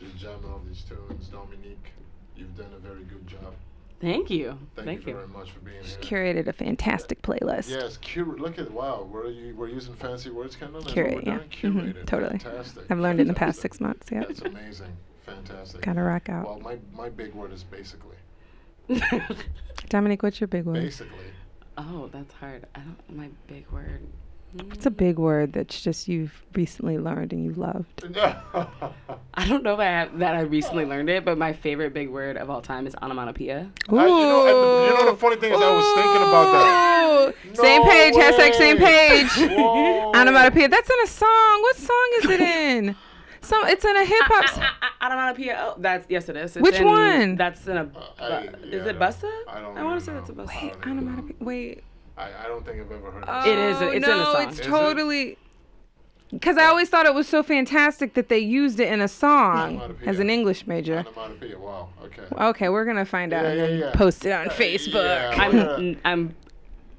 [0.00, 1.28] just jamming all these tunes.
[1.28, 1.92] Dominique,
[2.36, 3.54] you've done a very good job.
[4.00, 4.58] Thank you.
[4.74, 5.14] Thank, Thank you you.
[5.14, 6.24] very much for being She here.
[6.34, 7.68] curated a fantastic playlist.
[7.70, 9.06] Yes, cur- look at wow.
[9.08, 10.80] We're you, we're using fancy words, Kendall.
[10.80, 11.38] That's Curate, what we're yeah.
[11.62, 11.94] doing?
[11.94, 12.38] Mhm, totally.
[12.40, 12.82] Fantastic.
[12.90, 14.08] I've learned it in the past six months.
[14.10, 14.24] Yeah.
[14.26, 14.96] That's amazing.
[15.24, 15.82] Fantastic.
[15.82, 16.46] Gotta rock out.
[16.46, 18.07] Well, my my big word is basically.
[19.88, 20.74] Dominique, what's your big word?
[20.74, 21.12] Basically.
[21.76, 22.66] oh, that's hard.
[22.74, 23.16] I don't.
[23.16, 24.00] My big word.
[24.66, 28.02] What's a big word that's just you've recently learned and you loved?
[29.34, 32.08] I don't know if I have, that I recently learned it, but my favorite big
[32.08, 33.70] word of all time is onomatopoeia.
[33.90, 37.34] I- you, know, and you know the funny thing is, I was thinking about that.
[37.50, 37.54] Ooh.
[37.56, 39.50] same No page, hashtag same page.
[39.58, 40.12] Whoa.
[40.14, 40.68] Onomatopoeia.
[40.68, 41.60] That's in a song.
[41.62, 42.96] What song is it in?
[43.42, 43.66] Some.
[43.66, 44.62] It's in a hip hop.
[45.00, 45.56] S- Onomatopoeia.
[45.60, 46.56] Oh, that's yes, it is.
[46.56, 47.36] It's Which in- one?
[47.36, 47.82] That's in a.
[47.84, 47.88] Uh,
[48.20, 49.30] I- is yeah, it Busta?
[49.48, 50.50] I don't I want to say that's a Busta.
[50.50, 51.34] I Wait, don't know.
[51.40, 51.84] Wait.
[52.16, 54.24] I, I don't think I've ever heard Oh, of It is- it's in a no,
[54.32, 54.42] song.
[54.48, 54.68] it's Is it?
[54.68, 55.38] totally.
[56.30, 59.96] Because I always thought it was so fantastic that they used it in a song
[60.04, 60.98] as an English major.
[61.16, 61.58] Onomatopoeia.
[61.58, 61.88] Wow.
[62.04, 62.22] Okay.
[62.38, 63.90] Okay, we're gonna find out Yeah, and yeah, then yeah.
[63.94, 65.04] post it on Uh, Facebook.
[65.04, 65.42] yeah.
[65.42, 65.76] I'm Yeah.
[65.76, 66.36] n- I'm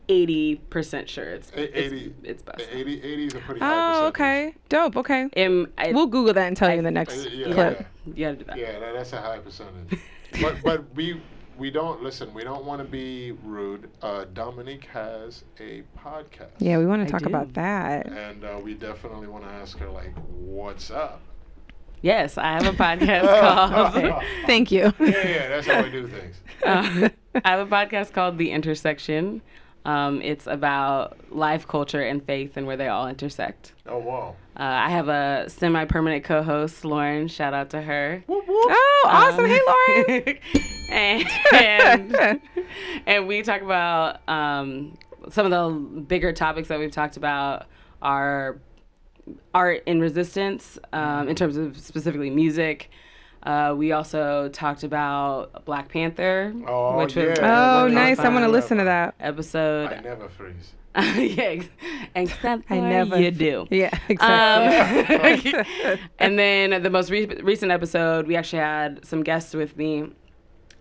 [0.09, 2.67] eighty percent sure it's A- 80, it's, it's Busta.
[2.75, 4.51] 80, 80 is a pretty high Oh, percentage.
[4.51, 4.55] okay.
[4.69, 4.97] Dope.
[4.97, 5.29] Okay.
[5.45, 7.85] Um, I, We'll Google that and tell you in the Uh, next yeah, clip.
[8.07, 8.57] you gotta do that.
[8.57, 9.99] Yeah, that, that's a high percentage.
[10.41, 11.21] but but we
[11.57, 12.33] we don't listen.
[12.33, 13.89] We don't want to be rude.
[14.01, 16.51] Uh, Dominique has a podcast.
[16.59, 17.27] Yeah, we want to talk do.
[17.27, 18.07] about that.
[18.07, 21.21] And uh, we definitely want to ask her like, what's up?
[22.01, 23.41] Yes, I have a podcast
[24.13, 24.23] called.
[24.45, 24.93] Thank you.
[25.01, 26.37] Yeah, yeah, that's how I do things.
[26.63, 27.09] Uh,
[27.43, 29.41] I have a podcast called The Intersection.
[29.85, 33.73] Um, it's about life, culture, and faith, and where they all intersect.
[33.87, 34.35] Oh wow.
[34.59, 37.29] Uh, I have a semi-permanent co-host, Lauren.
[37.29, 38.23] Shout out to her.
[38.27, 39.45] Oh, awesome.
[39.45, 40.39] Um, hey, Lauren.
[40.91, 42.41] and, and
[43.05, 44.97] and we talk about um,
[45.29, 47.67] some of the bigger topics that we've talked about
[48.01, 48.57] are
[49.53, 52.89] art and resistance um, in terms of specifically music.
[53.43, 57.77] Uh, we also talked about Black Panther, Oh, which was yeah.
[57.79, 58.19] Oh, really nice.
[58.19, 59.15] I want to listen to that.
[59.19, 59.93] episode.
[59.93, 60.73] I never freeze.
[60.95, 61.61] yeah,
[62.15, 63.67] except I never- you do.
[63.69, 65.53] Yeah, exactly.
[65.53, 70.09] Um, and then the most re- recent episode, we actually had some guests with me.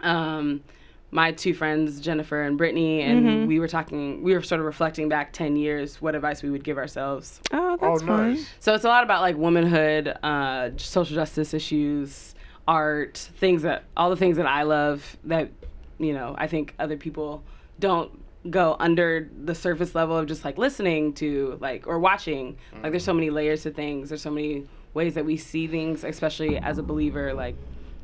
[0.00, 0.62] Um,
[1.10, 3.46] my two friends, Jennifer and Brittany, and Mm-hmm.
[3.46, 4.22] we were talking.
[4.22, 7.40] We were sort of reflecting back ten years, what advice we would give ourselves.
[7.52, 8.30] oh, Oh, that's fun.
[8.34, 8.48] nice.
[8.60, 12.34] So it's a lot about like womanhood, uh, social justice issues,
[12.68, 15.50] art, things that all the things that I love that
[15.98, 17.42] you know I think other people
[17.80, 18.12] don't
[18.48, 22.56] go under the surface level of just like listening to like or watching.
[22.82, 24.10] Like there's so many layers to things.
[24.10, 27.34] There's so many ways that we see things, especially as a believer.
[27.34, 27.56] Like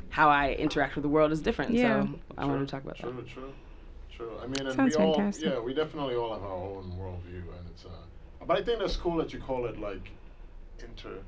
[0.09, 1.71] how I interact with the world is different.
[1.71, 2.03] Yeah.
[2.03, 3.27] So I wanted to talk about True, that.
[3.27, 4.27] true, true.
[4.27, 4.31] true.
[4.41, 5.45] I mean, and Sounds we all, fantastic.
[5.45, 7.85] yeah, we definitely all have our own worldview, and it's.
[7.85, 7.89] Uh,
[8.47, 10.09] but I think that's cool that you call it like
[10.79, 11.23] intersection.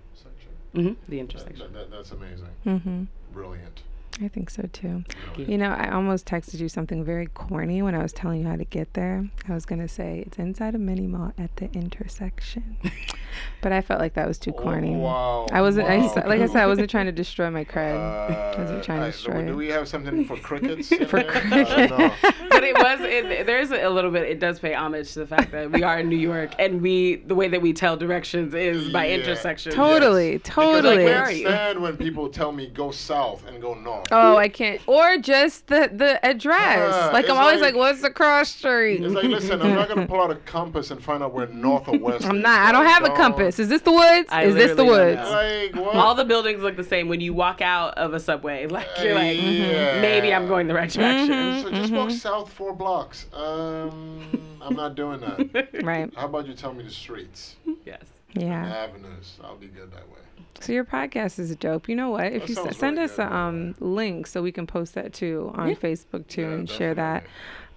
[0.74, 1.59] Hmm The intersection.
[1.59, 2.49] that, that, that's amazing.
[2.65, 3.03] Mm-hmm.
[3.34, 3.82] Brilliant.
[4.24, 5.03] I think so too.
[5.28, 5.49] Brilliant.
[5.51, 8.55] You know, I almost texted you something very corny when I was telling you how
[8.55, 9.28] to get there.
[9.47, 12.78] I was gonna say it's inside a mini mall at the intersection,
[13.61, 14.95] but I felt like that was too corny.
[14.95, 15.47] Oh, Wow.
[15.51, 15.88] I wasn't.
[15.88, 16.05] Wow.
[16.05, 17.95] s- like I said, I wasn't trying to destroy my cred.
[17.95, 20.89] I wasn't trying to Uh, destroy do we have something for crickets?
[20.89, 21.32] For there?
[21.32, 21.91] cricket.
[21.91, 22.13] Uh, no.
[22.49, 25.51] but it was it, there's a little bit it does pay homage to the fact
[25.51, 28.89] that we are in New York and we the way that we tell directions is
[28.91, 29.15] by Yeah.
[29.18, 29.74] intersection.
[29.74, 30.41] Totally, Yes.
[30.41, 31.03] Because totally.
[31.03, 31.45] Where can't are you?
[31.47, 34.07] stand when people tell me go south and go north.
[34.12, 34.82] Oh, I can't.
[34.88, 36.93] Or just the the address.
[36.93, 39.03] Ah, like I'm always like- like, what's the cross street?
[39.03, 41.88] It's like, listen, I'm not gonna pull out a compass and find out where north
[41.89, 42.26] or west.
[42.26, 42.43] I'm is.
[42.43, 42.60] not.
[42.62, 43.60] I don't Like, have a compass.
[43.60, 44.30] Is this the woods?
[44.32, 45.22] I Is this the woods?
[45.30, 45.95] Like what?
[45.95, 48.68] All the buildings look the same when you walk out of a subway.
[48.78, 49.99] Like you're like, Yeah.
[50.01, 51.64] maybe I'm going the right direction.
[51.64, 53.26] So just walk south four blocks.
[53.34, 55.70] Um, I'm not doing that.
[55.84, 56.12] Right.
[56.16, 57.55] How about you tell me the streets,
[57.86, 58.03] Yes.
[58.34, 58.66] the Yeah.
[58.88, 59.38] avenues?
[59.43, 60.20] I'll be good that way.
[60.60, 61.88] So your podcast is dope.
[61.89, 62.26] You know what?
[62.34, 64.68] If That you sounds s- send really us good, a um link so we can
[64.68, 65.76] post that too on Yeah.
[65.76, 67.26] Facebook too Yeah, and share that.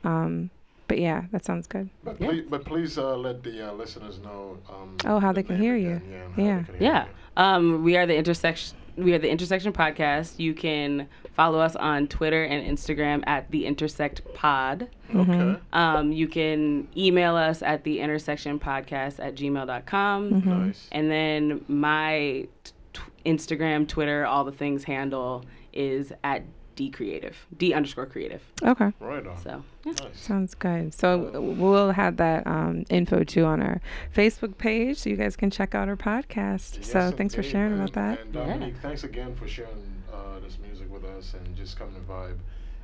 [0.04, 0.50] Um,
[0.88, 1.88] but yeah, that sounds good.
[2.02, 2.28] But Yeah.
[2.28, 4.58] please, but please uh, let the uh, listeners know.
[4.68, 5.96] Um, Oh, how the they can hear you.
[5.96, 6.24] again, Yeah.
[6.24, 6.58] and how Yeah.
[6.58, 7.04] they can hear Yeah.
[7.04, 7.10] you.
[7.36, 8.76] Um, we are the intersection.
[9.02, 10.38] We are the Intersection Podcast.
[10.38, 14.88] You can follow us on Twitter and Instagram at the Intersect Pod.
[15.14, 15.56] Okay.
[15.72, 20.30] Um, you can email us at the intersection podcast at gmail.com.
[20.30, 20.66] Mm-hmm.
[20.66, 20.88] Nice.
[20.92, 26.42] And then my t- t- Instagram, Twitter, all the things handle is at
[26.80, 28.40] D creative, D underscore creative.
[28.62, 28.90] Okay.
[29.00, 29.36] Right on.
[29.42, 29.92] So, yeah.
[29.92, 30.18] Nice.
[30.18, 30.94] Sounds good.
[30.94, 33.82] So we'll have that um, info too on our
[34.16, 36.78] Facebook page, so you guys can check out our podcast.
[36.78, 37.80] Yes, so thanks for sharing man.
[37.80, 38.20] about that.
[38.22, 42.00] And Dominique, thanks again for sharing uh, this music with us and just come to
[42.00, 42.38] vibe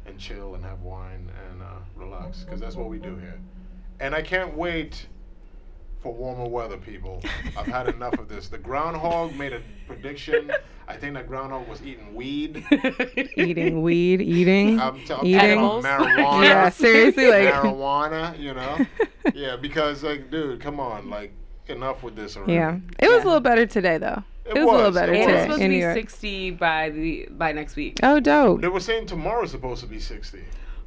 [0.05, 3.41] and chill and have wine and uh, relax because that's what we do here.
[3.99, 5.07] And I can't wait
[6.07, 7.21] for warmer weather, people.
[7.57, 8.47] I've had enough of this.
[8.49, 10.53] The groundhog made a prediction.
[10.87, 12.65] I think that groundhog was eating weed.
[13.37, 15.59] eating weed, eating, I'm, t- I'm eating.
[15.59, 16.43] talking about marijuana.
[16.45, 18.79] Yeah, seriously, like marijuana, you know?
[19.35, 21.33] yeah, because like, dude, come on, like,
[21.67, 22.53] enough with this already.
[22.53, 22.77] yeah.
[23.01, 23.25] It was Yeah.
[23.25, 24.23] a little better today though.
[24.45, 25.35] It It, was, a little was, better it And was.
[25.35, 27.99] it's supposed to in New be 60 by the by next week.
[28.05, 28.61] Oh, dope.
[28.61, 30.39] They were saying tomorrow's supposed to be 60.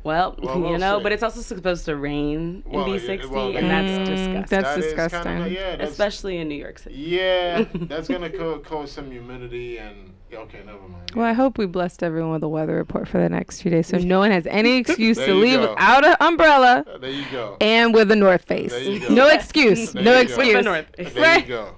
[0.03, 1.03] Well, Well, you we'll know, see.
[1.03, 4.05] but it's also supposed to rain Well, and yeah, be 60, well, and that's Mm,
[4.05, 4.33] disgusting.
[4.33, 5.23] That's That is disgusting.
[5.23, 6.95] kinda, yeah, that's, Especially in New York City.
[6.95, 11.11] Yeah, that's gonna co- cause some humidity and okay, never mind.
[11.15, 13.87] Well, I hope we blessed everyone with a weather report for the next few days,
[13.87, 15.71] so no one has any excuse to leave go.
[15.71, 17.57] without an umbrella Uh, there you go.
[17.59, 18.71] and with a North Face.
[18.71, 19.13] There you go.
[19.13, 19.91] No excuse.
[19.91, 20.37] There no you go.
[20.37, 20.53] With excuse.
[20.55, 21.13] the North Face.
[21.13, 21.75] There you go.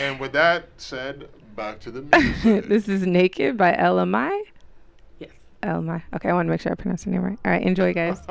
[0.00, 2.68] And with that said, back to the music.
[2.68, 4.42] this is Naked by Ella Mai.
[5.62, 5.72] Oh, yes.
[5.74, 6.02] Ella Mai.
[6.14, 7.38] Okay, I want to make sure I pronounce the name right.
[7.44, 8.20] All right, enjoy, guys.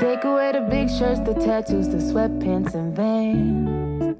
[0.00, 4.16] Take away the big shirts, the tattoos, the sweatpants and vans.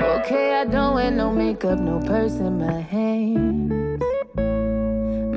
[0.00, 4.02] Okay, I don't wear no makeup, no purse in my hands.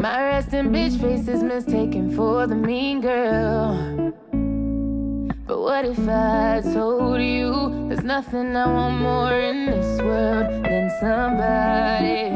[0.01, 4.13] My resting bitch face is mistaken for the mean girl.
[5.51, 10.89] But what if I told you there's nothing I want more in this world than
[11.01, 12.29] somebody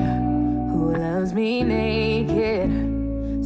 [0.70, 2.70] who loves me naked?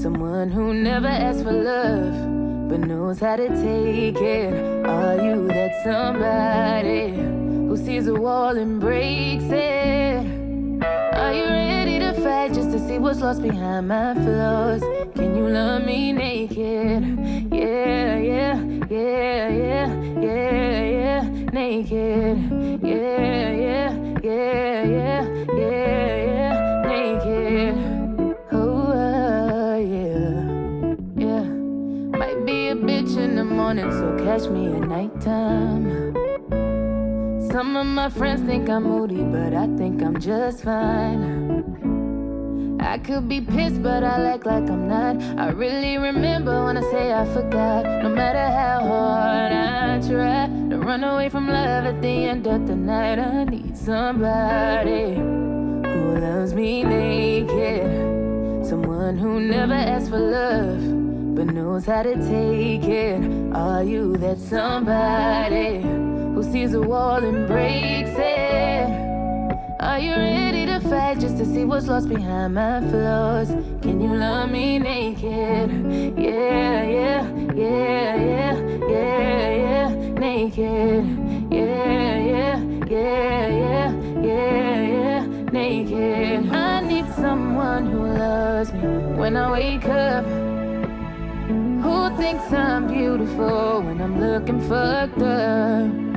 [0.01, 4.87] Someone who never asks for love but knows how to take it.
[4.87, 7.11] Are you that somebody
[7.67, 10.25] who sees a wall and breaks it?
[11.13, 11.68] Are you ready
[12.13, 14.81] fight just to see what's lost behind my flaws?
[15.15, 17.03] Can you love me naked?
[17.51, 18.55] Yeah, yeah,
[18.89, 19.89] yeah, yeah,
[20.19, 22.37] yeah, yeah, naked.
[22.83, 23.91] Yeah, yeah,
[24.23, 28.35] yeah, yeah, yeah, yeah, naked.
[28.51, 31.43] Oh, uh, yeah, yeah.
[32.17, 36.13] Might be a bitch in the morning, so catch me at nighttime.
[37.51, 41.58] Some of my friends think I'm moody, but I think I'm just fine.
[42.89, 45.21] I could be pissed, but I act like I'm not.
[45.37, 47.85] I really remember when I say I forgot.
[48.01, 52.65] No matter how hard I try to run away from love at the end of
[52.65, 58.65] the night, I need somebody who loves me naked.
[58.65, 63.21] Someone who never asks for love, but knows how to take it.
[63.53, 65.83] Are you that somebody
[66.33, 68.38] who sees a wall and breaks it?
[69.81, 73.47] Are you ready to fight just to see what's lost behind my flaws?
[73.81, 75.71] Can you love me naked?
[76.19, 77.25] Yeah, yeah,
[77.55, 78.55] yeah, yeah,
[78.89, 81.05] yeah, yeah, naked.
[81.49, 82.57] Yeah, yeah,
[82.89, 86.53] yeah, yeah, yeah, yeah, naked.
[86.53, 90.25] I need someone who loves me when I wake up.
[91.83, 96.08] Who thinks I'm beautiful when I'm looking fucked up?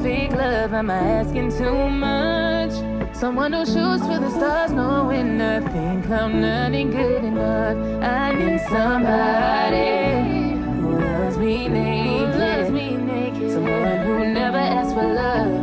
[0.00, 0.72] I want that perfect love.
[0.74, 2.72] Am I asking too much?
[3.14, 7.76] Someone who shoots for the stars, knowing nothing, clown nothing good enough.
[8.02, 13.52] I need somebody who loves me naked.
[13.52, 15.62] Someone who never asks for love,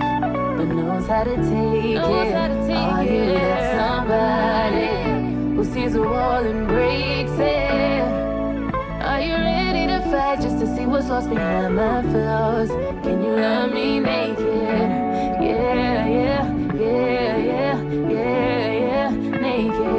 [0.58, 1.98] but knows how to take it.
[1.98, 4.90] Are you that somebody
[5.56, 8.02] who sees a wall and breaks it?
[9.02, 9.67] Are you ready
[10.12, 12.70] just to see what's lost behind my flaws?
[13.04, 14.40] Can you love me naked?
[14.40, 19.10] Yeah, yeah, yeah, yeah, yeah, yeah,
[19.42, 19.97] naked.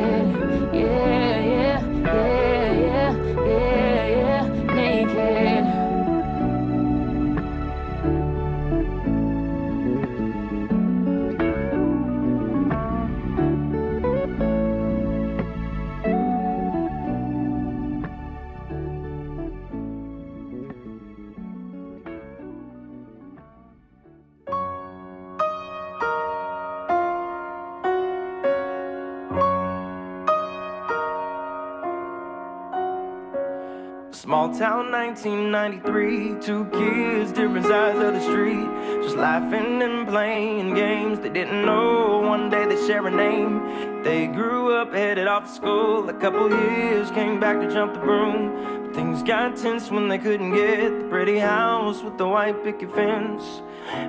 [34.49, 38.67] Small town 1993, two kids, different sides of the street.
[39.03, 42.21] Just laughing and playing games they didn't know.
[42.21, 44.03] One day they share a name.
[44.03, 46.09] They grew up, headed off to school.
[46.09, 48.87] A couple years, came back to jump the broom.
[48.87, 52.95] But things got tense when they couldn't get the pretty house with the white picket
[52.95, 53.61] fence.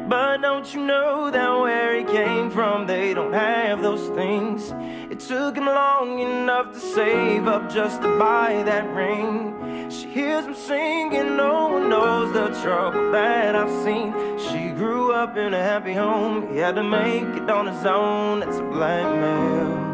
[0.08, 4.74] But don't you know that where he came from, they don't have those things.
[5.12, 9.59] It took him long enough to save up just to buy that ring.
[9.90, 14.14] She hears him singing, no one knows the trouble that I've seen.
[14.38, 18.44] She grew up in a happy home, he had to make it on his own.
[18.44, 19.90] It's a blackmail.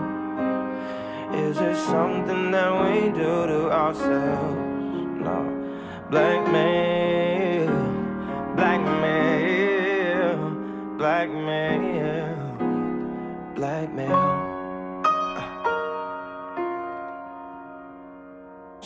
[1.34, 4.58] Is it something that we do to ourselves?
[5.22, 5.46] No,
[6.10, 7.72] blackmail,
[8.58, 10.38] blackmail,
[10.98, 12.36] blackmail,
[13.56, 14.35] blackmail.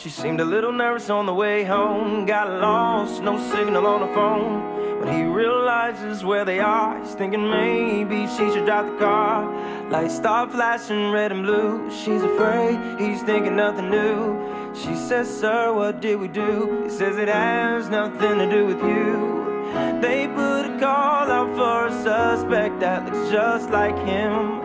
[0.01, 2.25] She seemed a little nervous on the way home.
[2.25, 4.97] Got lost, no signal on the phone.
[5.01, 9.43] When he realizes where they are, he's thinking maybe she should drive the car.
[9.89, 11.91] Lights start flashing red and blue.
[11.91, 14.73] She's afraid, he's thinking nothing new.
[14.73, 16.83] She says, Sir, what did we do?
[16.85, 19.99] He says, It has nothing to do with you.
[19.99, 24.61] They put a call out for a suspect that looks just like him.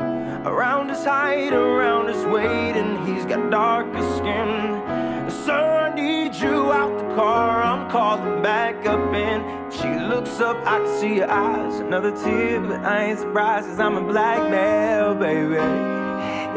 [0.47, 5.14] Around his height, around his weight, and he's got darker skin.
[5.43, 7.62] Sir, need you out the car.
[7.62, 9.43] I'm calling back up in.
[9.70, 11.80] She looks up, I can see her eyes.
[11.80, 15.57] Another tear, but I ain't surprised, cause I'm a black male, baby.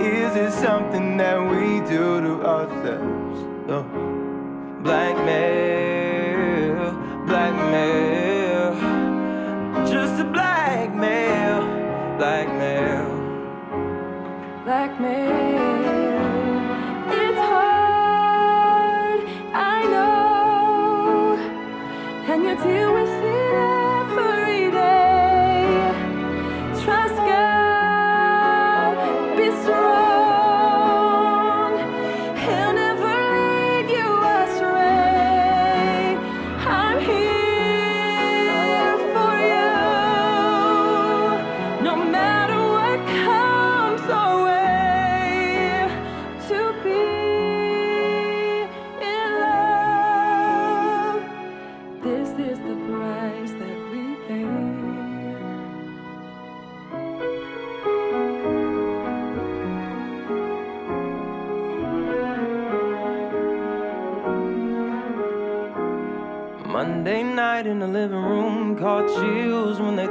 [0.03, 3.39] Is it something that we do to ourselves?
[3.69, 3.83] Oh.
[4.83, 6.91] Blackmail,
[7.25, 8.75] blackmail.
[9.91, 11.61] Just a blackmail,
[12.17, 13.05] blackmail.
[14.63, 15.66] blackmail.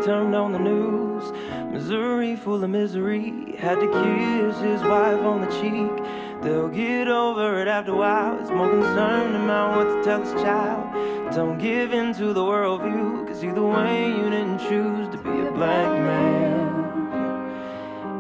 [0.07, 1.33] Turned on the news.
[1.73, 5.91] Missouri full of misery, had to kiss his wife on the cheek.
[6.43, 8.39] They'll get over it after a while.
[8.39, 11.35] He's more concerned about what to tell his child.
[11.35, 15.51] Don't give in to the worldview, cause either way you didn't choose to be a
[15.51, 16.67] black man.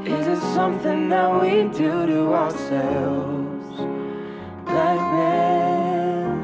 [0.05, 3.76] Is it something that we do to ourselves?
[4.64, 6.34] Blackmail,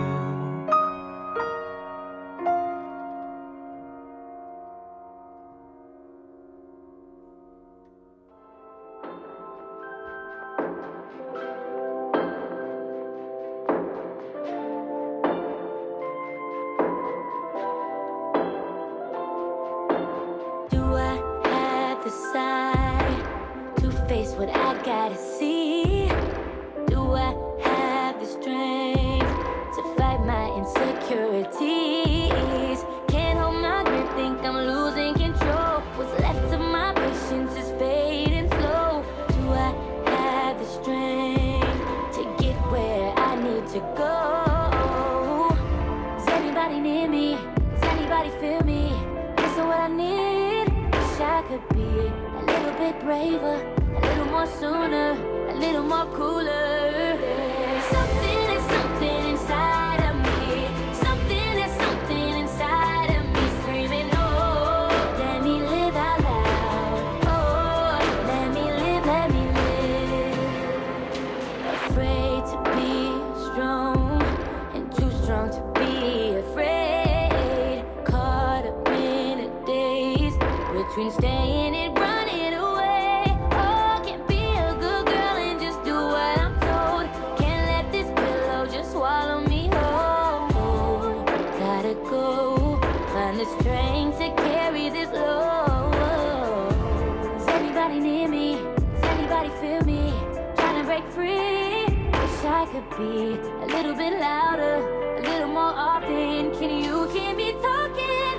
[100.99, 101.85] Break free.
[101.85, 106.51] Wish I could be a little bit louder, a little more often.
[106.57, 108.38] Can you hear me talking?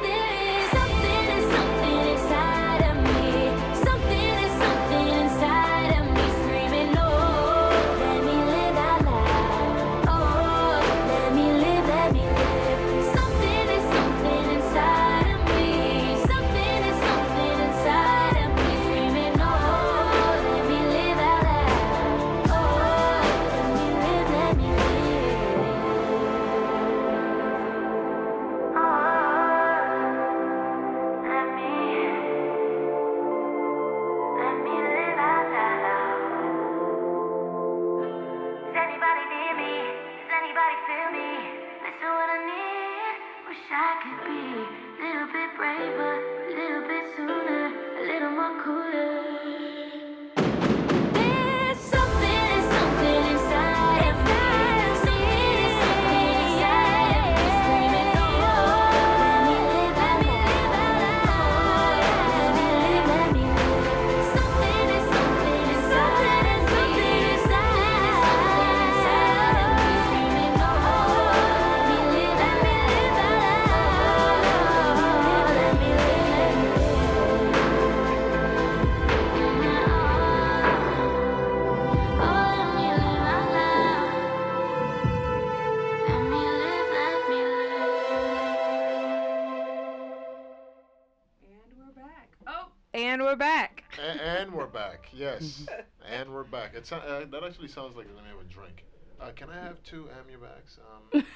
[95.24, 95.66] Yes,
[96.10, 96.74] and we're back.
[96.74, 98.84] It so- uh, that actually sounds like the name of a drink.
[99.20, 100.78] Uh, can I have two Amubacks?
[101.14, 101.24] Um,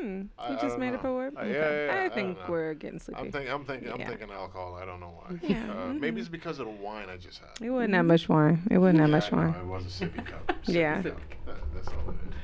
[0.00, 0.22] Hmm.
[0.38, 1.34] I- You I just don't made up a word.
[1.36, 3.20] Uh, yeah, yeah, yeah, I I think we're getting sleepy.
[3.20, 3.90] I'm, think, I'm thinking.
[3.90, 4.78] I'm thinking alcohol.
[4.80, 5.38] I don't know why.
[5.42, 6.00] Yeah, Uh, mhm.
[6.00, 7.48] Maybe it's because of the wine I just had.
[7.64, 8.62] It wasn't that much wine.
[8.70, 9.54] It wasn't that much I know, wine.
[9.60, 10.46] It was a sippy cup.
[10.64, 11.02] Sippy Yeah.
[11.02, 11.20] cup.
[11.46, 12.34] That, that's all it is.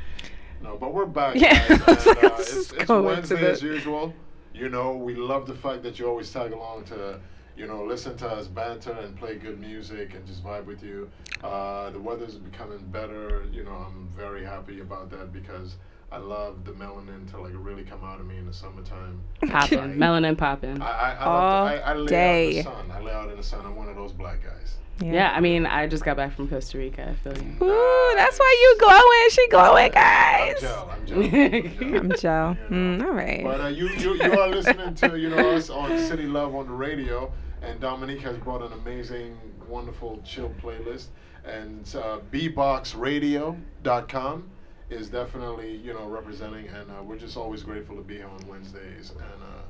[0.63, 1.37] No, but we're back.
[1.37, 4.13] Yeah, guys, and, uh, it's, it's Wednesday as usual.
[4.55, 7.21] You know, we love the fact that you always tag along to,
[7.57, 11.11] you know, listen to us banter and play good music and just vibe with you.
[11.43, 13.45] Uh, the weather's becoming better.
[13.53, 15.77] You know, I'm very happy about that because
[16.13, 19.21] I love the melanin to like really come out of me in the summertime.
[19.49, 20.81] Popping, I- melanin popping.
[20.83, 21.33] I, I, I, All
[21.65, 22.91] love to, I, I lay out in the sun.
[22.93, 23.67] I lay out in the sun.
[23.67, 24.77] I'm one of those black guys.
[24.99, 27.11] Yeah, I mean, I just got back from Costa Rica.
[27.11, 27.51] I feel you.
[27.63, 29.29] Ooh, that's why you glowing.
[29.31, 30.55] She glowing, I'm guys.
[30.57, 30.91] I'm gel.
[30.91, 31.19] I'm gel.
[32.01, 32.57] I'm Joe.
[32.71, 32.97] You know.
[32.99, 33.45] Mm, all right.
[33.45, 36.67] But uh, you, you you are listening to you know us on City Love on
[36.67, 37.31] the radio,
[37.67, 39.37] and Dominique has brought an amazing,
[39.69, 41.09] wonderful, chill playlist,
[41.45, 44.49] and uh, bboxradio.com
[44.89, 48.47] is definitely you know representing, and uh, we're just always grateful to be here on
[48.49, 49.63] Wednesdays and uh,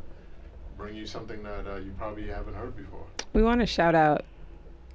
[0.77, 3.07] bring you something that uh, you probably haven't heard before.
[3.33, 4.25] we want to shout out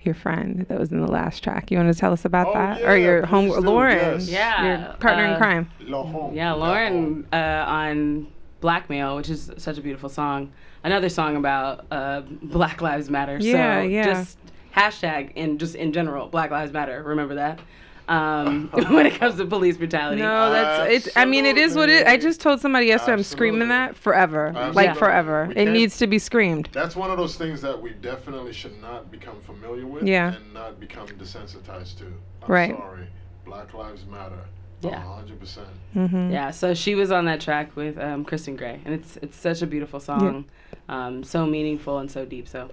[0.03, 1.69] your friend that was in the last track.
[1.71, 2.81] You want to tell us about Oh, that?
[2.83, 4.29] or your home, please do, Lauren, yes.
[4.29, 5.69] Yeah, your partner in uh, crime.
[5.81, 6.35] Laurent.
[6.35, 8.27] Yeah, Lauren uh, on
[8.61, 10.51] Blackmail, which is such a beautiful song.
[10.83, 13.37] Another song about uh, Black Lives Matter.
[13.41, 14.03] Yeah, so yeah.
[14.05, 14.37] Just
[14.75, 17.03] hashtag and just in general, Black Lives Matter.
[17.03, 17.59] Remember that.
[18.07, 20.21] Um, when it comes to police brutality.
[20.21, 21.17] No, that's it's.
[21.17, 22.07] I mean, it is what it.
[22.07, 23.13] I just told somebody yesterday.
[23.13, 24.93] I'm screaming that forever, like Absolutely.
[24.95, 25.45] forever.
[25.49, 26.69] We It needs to be screamed.
[26.71, 30.33] That's one of those things that we definitely should not become familiar with Yeah.
[30.35, 32.05] and not become desensitized to.
[32.43, 32.75] I'm Right.
[32.75, 33.07] sorry.
[33.45, 34.39] Black Lives Matter.
[34.81, 35.03] Yeah.
[35.03, 35.65] 100%.
[35.95, 36.31] Mm-hmm.
[36.31, 39.61] Yeah, so she was on that track with um, Kristen Gray, and it's it's such
[39.61, 40.45] a beautiful song,
[40.87, 42.47] um, so meaningful and so deep.
[42.47, 42.69] So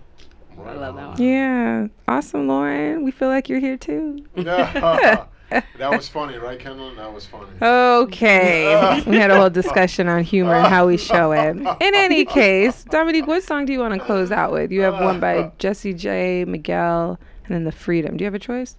[0.65, 1.23] I love that one.
[1.23, 3.05] Yeah, awesome, Lauren.
[3.05, 4.25] We feel like you're here too.
[4.37, 5.27] Yeah.
[5.51, 6.95] that was funny, right, Kendall?
[6.95, 7.47] That was funny.
[7.61, 11.57] Okay, we had a whole discussion on humor and how we show it.
[11.57, 14.71] In any case, Dominique, what song do you want to close out with?
[14.71, 18.17] You have one by Jessie J, Miguel, and then The Freedom.
[18.17, 18.77] Do you have a choice?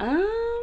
[0.00, 0.53] Um,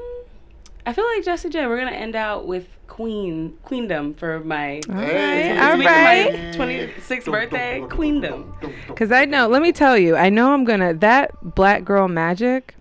[0.85, 1.67] I feel like Jessie J.
[1.67, 5.51] We're gonna end out with Queen Queendom for my All Hey.
[5.57, 6.57] right, all It's right.
[6.57, 7.83] my 26th birthday.
[7.89, 8.53] Queendom.
[8.87, 12.75] Because I know, let me tell you, I know I'm gonna that Black Girl Magic.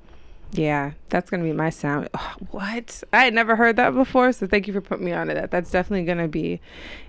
[0.52, 2.08] Yeah, that's gonna be my sound.
[2.12, 3.04] Oh, what?
[3.12, 5.52] I had never heard that before, so thank you for putting me onto that.
[5.52, 6.60] That's definitely gonna be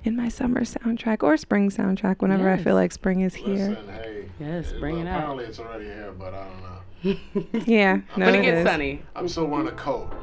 [0.04, 3.70] in my summer soundtrack or spring soundtrack whenever I feel like spring is here.
[3.70, 4.26] Listen, hey.
[4.40, 5.18] Yes, bring it out.
[5.18, 7.62] Apparently it's already here, but I don't know.
[7.66, 8.66] Yeah, no, when it it gets is.
[8.66, 9.02] sunny.
[9.16, 10.14] I'm still wearing a coat.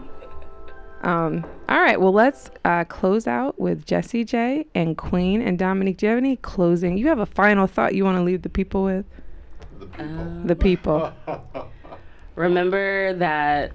[1.02, 5.98] Um, all right, well, let's uh, close out with Jessie J and Queen and Dominique.
[5.98, 6.98] Do you have any closing?
[6.98, 9.06] You have a final thought you want to leave the people with?
[10.46, 11.12] The people.
[11.26, 11.70] The people.
[12.38, 13.72] remember that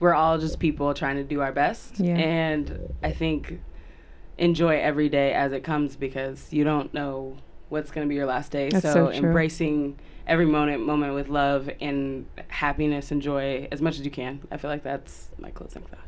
[0.00, 2.14] we're all just people trying to do our best Yeah.
[2.16, 3.60] and i think
[4.36, 7.36] enjoy every day as it comes because you don't know
[7.70, 9.32] what's going to be your last day That's so, so true.
[10.26, 14.40] Embracing every moment moment with love and happiness and joy as much as you can
[14.50, 15.98] i feel like that's my closing thought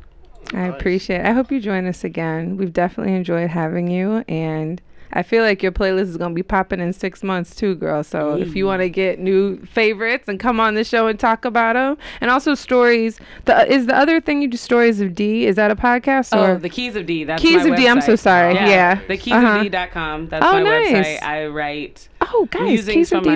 [0.53, 1.25] I appreciate it.
[1.25, 2.55] I hope you join us again.
[2.55, 4.79] We've definitely enjoyed having you and
[5.11, 8.03] I feel like your playlist is gonna be popping in six months too, girl.
[8.03, 11.45] So if you want to get new favorites and come on the show and talk
[11.45, 13.19] about them, and also stories.
[13.45, 15.45] The is the other thing you do stories of D?
[15.45, 17.87] Is that a podcast or oh the keys of d that's Keys my of D?
[17.87, 18.19] I'm so website.
[18.19, 18.53] sorry.
[18.55, 18.99] Yeah.
[19.07, 19.59] the keys Uh-huh.
[19.65, 20.91] of d.com that's Oh, my nice.
[20.91, 23.35] website i write oh guys, musings from my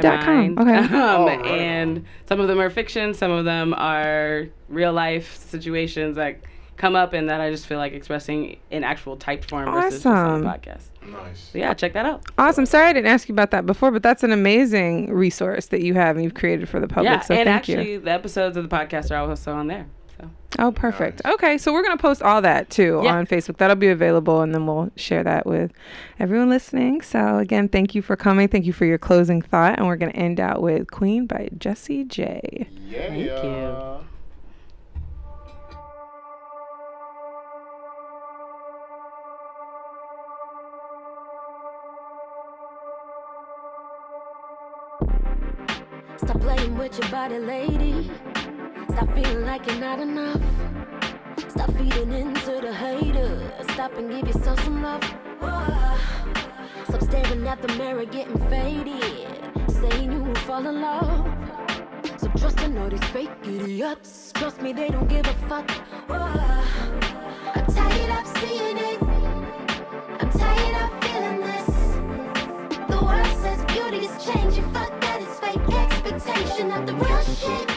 [0.58, 0.78] Okay.
[0.78, 1.28] Um, Oh.
[1.30, 6.40] And some of them are fiction, some of them are real life situations that
[6.78, 10.06] come up and that I just feel like expressing in actual typed form versus just
[10.06, 10.46] on Awesome.
[10.48, 10.84] a podcast.
[11.06, 11.50] Nice.
[11.52, 12.24] So yeah, check that out.
[12.38, 12.66] Awesome.
[12.66, 15.94] Sorry I didn't ask you about that before, but that's an amazing resource that you
[15.96, 17.06] have and you've created for the public.
[17.12, 18.00] yeah, so and thank actually you.
[18.00, 19.88] the episodes of the podcast are also on there.
[20.22, 21.22] So Oh, perfect.
[21.26, 23.16] Okay, so we're gonna post all that too Yeah.
[23.16, 23.58] on Facebook.
[23.58, 25.72] That'll be available, and then we'll share that with
[26.20, 27.02] everyone listening.
[27.02, 28.48] So again, thank you for coming.
[28.48, 32.04] Thank you for your closing thought, and we're gonna end out with "Queen" by Jessie
[32.04, 32.68] J.
[32.88, 33.08] Yeah.
[33.08, 34.06] Thank you.
[46.18, 48.12] Stop playing with your body, lady.
[48.92, 50.42] Stop feeling like you're not enough.
[51.48, 53.52] Stop feeding into the haters.
[53.74, 55.04] Stop and give yourself some love.
[55.40, 55.98] Whoa.
[56.90, 59.28] Stop staring at the mirror, getting faded.
[59.70, 61.28] Saying you will fall in love.
[62.18, 64.32] So trust in all these fake idiots.
[64.34, 65.70] Trust me, they don't give a fuck.
[66.08, 66.16] Whoa.
[67.56, 69.02] I'm tired of seeing it.
[70.20, 71.70] I'm tired of feeling this.
[72.90, 74.74] The world says beauty is changing.
[74.74, 77.69] Fuck that, it's fake expectation of the real shit.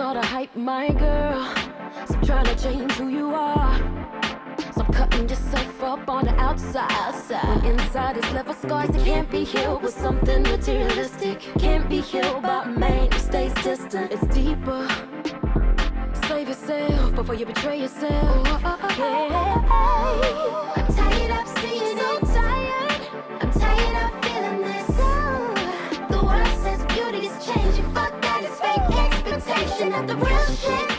[0.00, 1.44] All the hype, my girl.
[2.06, 3.76] Stop trying to change who you are.
[4.72, 6.90] Stop cutting yourself up on the outside.
[7.46, 11.40] When inside is with scars that can't be healed with something materialistic.
[11.58, 14.10] Can't be healed by man who stays distant.
[14.12, 14.88] It's deeper.
[16.26, 18.62] Save yourself before you betray yourself.
[18.98, 19.49] Yeah.
[30.06, 30.89] The real shit.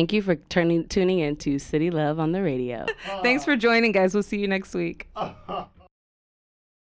[0.00, 2.86] Thank you for turning tuning in to City Love on the radio.
[3.22, 4.14] Thanks for joining, guys.
[4.14, 5.10] We'll see you next week.